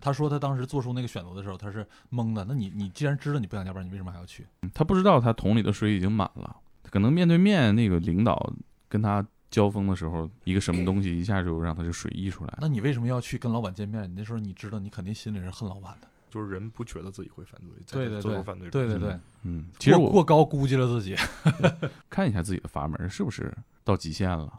[0.00, 2.44] 他说他当时做出那个选择的时候，他是懵的。
[2.44, 4.44] 那你你既然知道你不想加班，你为什么还要去？
[4.74, 6.56] 他不知道他桶里的水已经满了，
[6.90, 8.52] 可能面对面那个领导
[8.88, 12.58] 跟他交锋的时候，一个什么东西一下就让他就水溢出来。
[12.60, 14.10] 那你为什么要去跟老板见面？
[14.10, 16.08] 你那时候你知道你肯定心里是恨老板的。
[16.30, 21.14] 就是人不觉得自己会犯罪，在对对对做出犯罪，对对对，嗯，其实过我过高估计了自己。
[22.08, 24.50] 看一下自己的阀门是不是到极限了。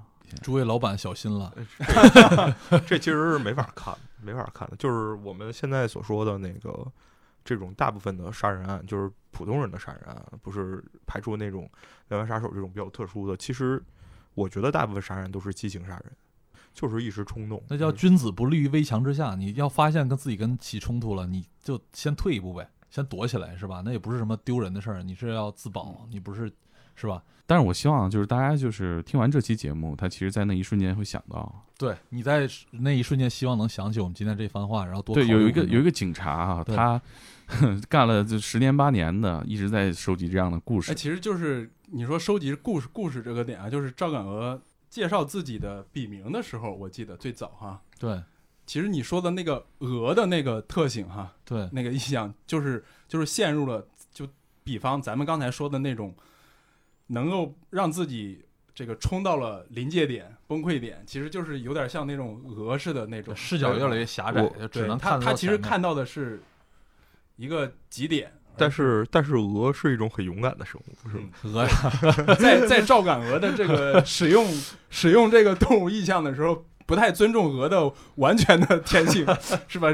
[0.44, 1.52] 诸位老板小心了，
[2.86, 4.76] 这其实是没法看，没法看的。
[4.78, 6.86] 就是我们现在所说的那个
[7.44, 11.68] 这种大部分的杀人案，就是普通人的杀人案，不是排除那种
[12.10, 13.36] 连环杀手这种比较特殊的。
[13.36, 13.82] 其实
[14.34, 16.12] 我觉得大部分杀人都是激情杀人，
[16.74, 17.62] 就是一时冲动。
[17.68, 19.36] 那叫君子不立于危墙之下。
[19.36, 23.82] 你要发现跟自己跟起冲突了，你就先退一步呗，先躲起来，是吧？
[23.86, 26.52] 那也不是什么丢人的事儿，你是要自保，你不是
[26.96, 27.24] 是吧？
[27.46, 36.76] 但是我希望就是大家就是听完这期节目，他其实在那一瞬间会想到，对，你在那一瞬间希望能想起我们今天这番话，然后多对，有一个有一个警察啊，对。
[36.76, 37.02] 他
[37.90, 40.92] 干了这十年八年的，一直在收集这样的故事。
[40.92, 41.00] 哎，事。
[41.00, 48.24] 其实就是你说收集故事故事这个点啊，就是赵敢鹅介绍自己的笔名的时候，我记得最早哈，对。
[48.66, 51.68] 其实你说的那个鹅的那个特性哈，对。
[51.74, 54.26] 那个意象就是就是陷入了，就
[54.64, 56.16] 比方咱们刚才说的那种，
[57.08, 58.44] 能够让自己
[58.74, 66.42] 这个冲到了临界点、崩溃点，其实就是有点像那种鹅似的那种视角越来越狭窄，就只能他他其实看到的是
[67.36, 71.24] 一个极点，但是但是鹅是一种很勇敢的生物，是吗？
[71.44, 74.46] 嗯鹅呀，在在照赶鹅的这个 使用
[74.90, 79.26] 使用这个动物意象的时候，不太尊重鹅的完全的天性，
[79.68, 79.90] 是吧？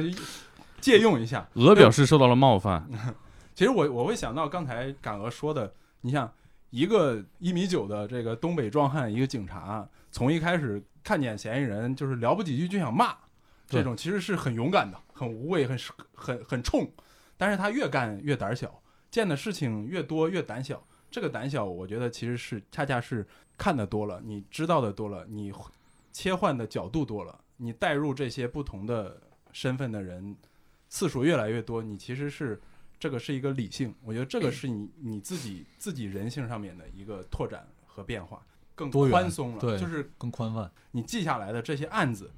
[0.79, 1.45] 借用一下。
[1.55, 2.87] 鹅表示受到了冒犯，
[3.53, 6.31] 其实我我会想到刚才敢鹅说的，你想
[6.69, 13.15] 一个一米九的这个东北壮汉，一个警察，从一开始看见嫌疑人就是聊不几句就想骂，
[13.67, 15.77] 这种其实是很勇敢的，很无畏，很
[16.13, 16.91] 很很冲，
[17.37, 20.85] 但是他越干越胆小，见的事情越多越胆小。
[21.11, 23.25] 这个胆小，我觉得其实是恰恰是
[23.57, 25.51] 看的多了，你知道的多了，你
[26.11, 29.19] 切换的角度多了，你带入这些不同的
[29.51, 30.37] 身份的人
[30.87, 32.61] 次数越来越多，你其实是
[32.99, 38.45] 这个是一个理性，我觉得这个是你你自己自己人性上面的一个拓展和变化，
[38.75, 39.59] 更宽松了。
[39.59, 40.69] 对就是更宽泛。
[40.91, 42.29] 你记下来的这些案子，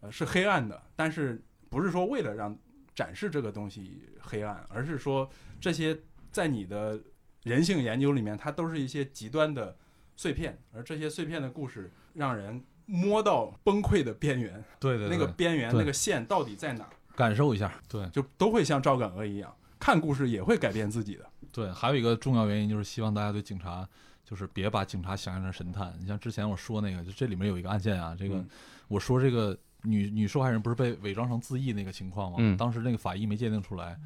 [0.00, 2.56] 呃，是黑暗的，但是不是说为了让
[2.94, 5.28] 展示这个东西黑暗，而是说
[5.60, 5.98] 这些
[6.30, 7.00] 在你的
[7.44, 9.74] 人性研究里面，它都是一些极端的
[10.14, 21.28] 碎片，而这些碎片的故事让人摸到崩溃的边缘，对对那个边缘那个线到底在哪儿，感受一下，对就都会像赵敢鹅一样，看故事也会改变自己的。
[21.50, 21.68] 对。
[21.72, 23.88] 还有一个重要原因就是希望大家对警察，
[24.24, 25.92] 就是别把警察想象成神探。
[25.98, 28.48] 你像之前我说那个，就这里面有一个案件啊，这个、嗯
[28.86, 32.36] 我说这个女女受害人不是被伪装成自缢那个情况吗？
[32.38, 33.98] 嗯当时那个法医没鉴定出来，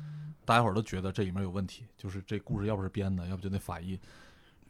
[0.45, 3.99] 大家伙儿都觉得这里面有问题，就是这故事要不是编的，要不就那法医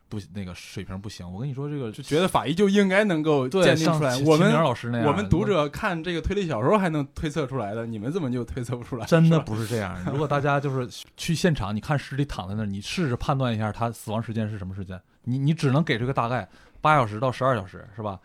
[0.08, 1.30] 不那个水平不行。
[1.30, 4.16] 我跟你说这个就觉得法医就应该能够鉴定出来。
[4.22, 9.06] 我们老师那样，我们读者看这个推理小说还能推测出来的，你们怎么就推测不出来？
[9.06, 9.98] 真的不是这样。
[10.10, 16.48] 如果大家就是去现场，你看尸体躺在那儿，你试着判断一下他死亡时间是什么时间，你你只能给这个大概
[16.80, 18.18] 八小时到十二小时，是吧？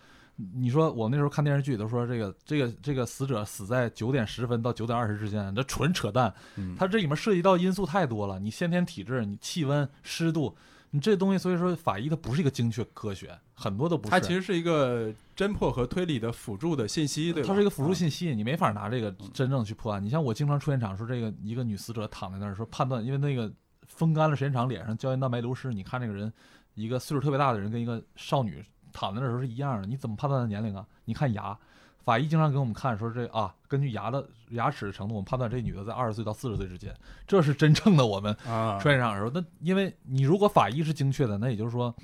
[0.56, 6.34] 你说我那时候看电视剧都说这个这个这个死者死在九点十分到九点二十之间，这纯扯淡。
[6.56, 10.56] 嗯它这里面涉及到因素太多了，你先天体质、你气温、湿度，
[10.92, 14.12] 你这东西，所以说法医它不是一个精确科学，很多都不是。
[14.12, 17.48] 它其实是一个侦破和推理的辅助的信息，对吧？
[17.48, 20.04] 它是一个辅助啊信息，你没法拿这个真正去破案。
[20.04, 23.50] 你像我经常出现场说，这个一个女死者躺在那儿说判断，因为那个
[23.88, 26.32] 风干了时间长，脸上胶原蛋白流失，你看这个人
[26.74, 28.62] 一个岁数特别大的人跟一个少女
[28.92, 30.86] 躺在那儿时候是一样的，你怎么判断她年龄啊？
[31.06, 31.58] 你看牙，
[32.04, 36.94] 法医经常给我们看说这啊，根据牙的牙齿的程度，我们判断这女的在二十岁到四十岁之间，
[37.28, 41.96] 这是真正的我们啊出，现场的时候，那因为你如果法医是精确的，那也就是说，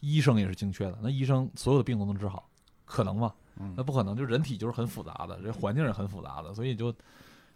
[0.00, 2.48] 医生也是精确的，那医生所有的病都能治好，
[2.84, 3.32] 可能吗？
[3.58, 6.92] 嗯那不可能，就人体就是很复杂的，这环境是很复杂的，所以就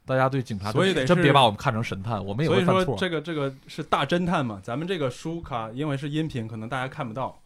[0.04, 2.96] 大家对警察所以得真别把我们看成神探，我们也所以说会犯错。
[2.98, 7.38] 这个这个是大侦探嘛，咱们这个书卡因为是音频，可能大家看不到。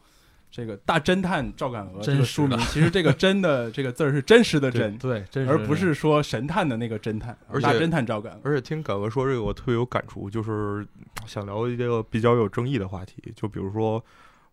[0.50, 7.36] 这个大侦探赵敢娥这真实的个书名， 其实这个“真”的这个字儿是真实的“真对，真”，而不是说神探的那个侦探。
[7.48, 10.86] 而且大侦探赵敢娥，而且听敢鹅说这个，我特别有感触，就是
[11.26, 14.04] 想聊一个比较有争议的话题，就比如说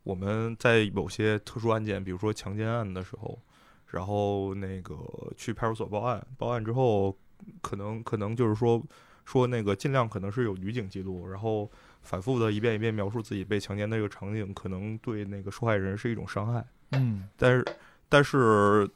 [0.03, 3.39] 我们在某些特殊案件，比如说强奸案的时候，
[3.87, 4.95] 然后那个
[5.35, 7.17] 去派出所报案，报案之后，
[7.61, 8.81] 可能可能就是说
[9.25, 11.69] 说那个尽量可能是有女警记录，然后
[12.07, 16.65] 反复的一遍一遍描述自己被强奸的这个场景，可能对那个受害人是一种伤害。
[16.91, 17.65] 嗯，但是
[18.07, 18.89] 但是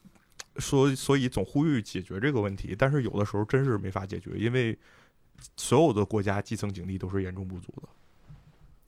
[0.56, 4.78] 所所以总呼吁解决这个问题，但是有的时候真是没法解决，因为
[5.58, 7.90] 所有的国家基层警力都是严重不足的，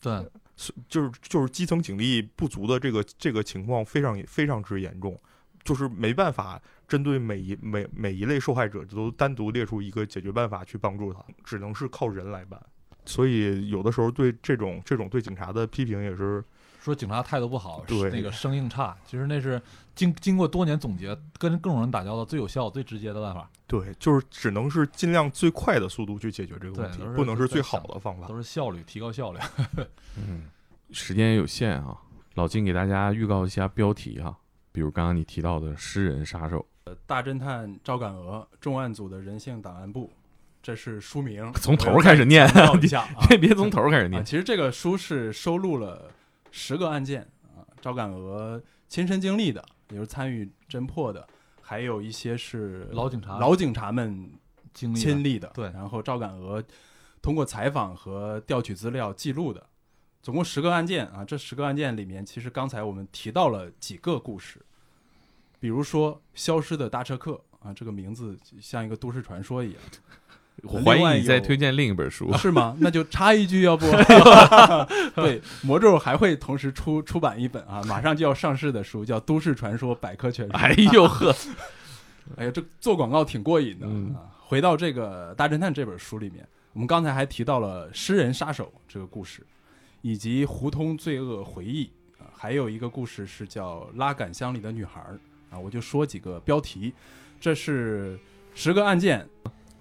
[0.01, 5.19] 对，是就是就是基层警力不足的这个这个情况非常非常之严重，
[5.63, 12.61] 就是没办法针对每一每每一类受害者都单独列出一个解决办法去帮助他，只能是靠人来办。
[13.05, 16.43] 所以有的时候对这种这种对警察的批评也是
[16.81, 19.61] 说警察态度不好，对那个生硬差，其实那是
[19.95, 28.35] 经经过多年总结，跟各种人打交道最有效、最直接的办法，对，就是只能是尽量最快的速度去解决这个问题不能是最好的方法都。
[28.35, 29.39] 是效率，提高效率。
[30.17, 30.49] 嗯，
[30.91, 31.97] 时间也有限啊，
[32.35, 34.37] 老金给大家预告一下标题哈、
[34.73, 40.11] 比如刚刚你提到的诗人杀手，呃大侦探赵敢娥，重案组的人性档案部，
[40.63, 41.51] 这是书名。
[41.61, 44.25] 从头开始念，强调一下 啊，别别从头开始啊，念。
[44.25, 46.09] 其实这个书是收录了
[46.51, 47.21] 十个案件
[47.55, 51.27] 啊，赵敢娥亲身经历的，也就是参与侦破的，
[51.61, 54.31] 还有一些是老警察老警察们
[54.73, 55.51] 经历的亲历的。
[55.53, 56.63] 对然后赵敢娥
[57.21, 59.67] 通过采访和调取资料记录的，
[60.21, 61.25] 总共十个案件啊。
[61.25, 64.65] 这十个案件里面，其实刚才我们提到了几个故事，
[65.59, 69.81] 比如说消失的大车客啊，这个名字像一个都市传说一样。
[70.61, 72.75] 我怀疑你在推荐另一本书，是吗？
[72.79, 73.85] 那就插一句，要不
[75.15, 80.53] 对魔咒还会同时出出版一本啊，马上就要上市的书，叫《都市传说百科全书》。
[80.55, 81.35] 哎呦呵，
[82.37, 84.31] 哎呀，这做广告挺过瘾的、嗯啊！
[84.39, 89.45] 回到这个《大侦探》这本书里面，我们刚才还提到了诗人杀手这个故事，
[90.01, 91.89] 以及胡同罪恶回忆
[92.19, 95.01] 啊，还有一个故事是叫《拉杆箱里的女孩》
[95.55, 96.93] 啊，我就说几个标题，
[97.41, 98.17] 这是
[98.55, 99.27] 十个案件，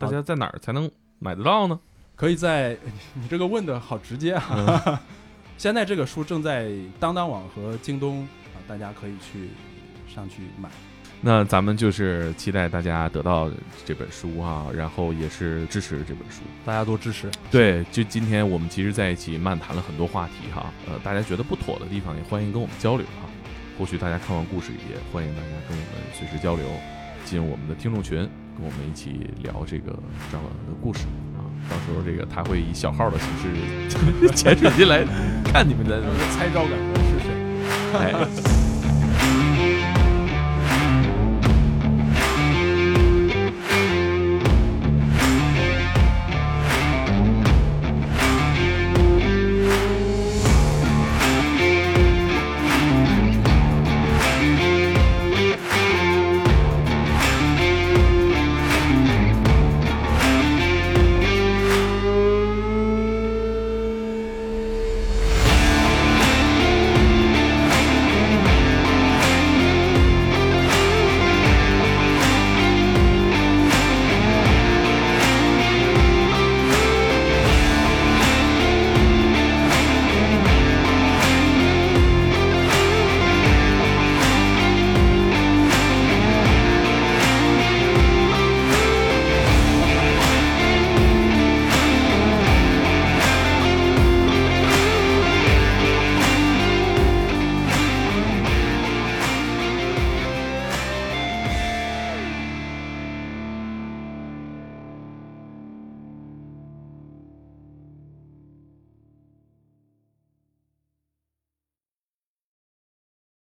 [0.03, 1.79] 大家在哪儿才能买得到呢？
[2.17, 2.77] 可以在
[3.15, 4.83] 你这个问的好直接啊！
[4.87, 4.99] 嗯
[5.57, 8.23] 现在这个书正在当当网和京东
[8.53, 9.49] 啊，大家可以去
[10.13, 10.69] 上去买。
[11.21, 13.49] 那咱们就是期待大家得到
[13.85, 16.41] 这本书哈、然后也是支持这本书。
[16.65, 17.31] 大家多支持。
[17.49, 23.29] 对，就今天我们其实在一起漫谈了很多话题哈，呃，大家觉得不妥的地方也欢迎跟我们交流哈。
[23.79, 26.67] 或许大家看完故事也欢迎大家跟我们随时交流，
[27.25, 29.93] 进入我们的听众群，跟我们一起聊这个
[30.31, 31.01] 张婉的故事
[31.37, 31.41] 啊。
[31.71, 35.05] 到时候这个他会以小号的形式 潜水进来
[35.45, 36.01] 看你们在
[36.35, 38.53] 猜赵敢娥是谁？
[38.57, 38.62] 哎。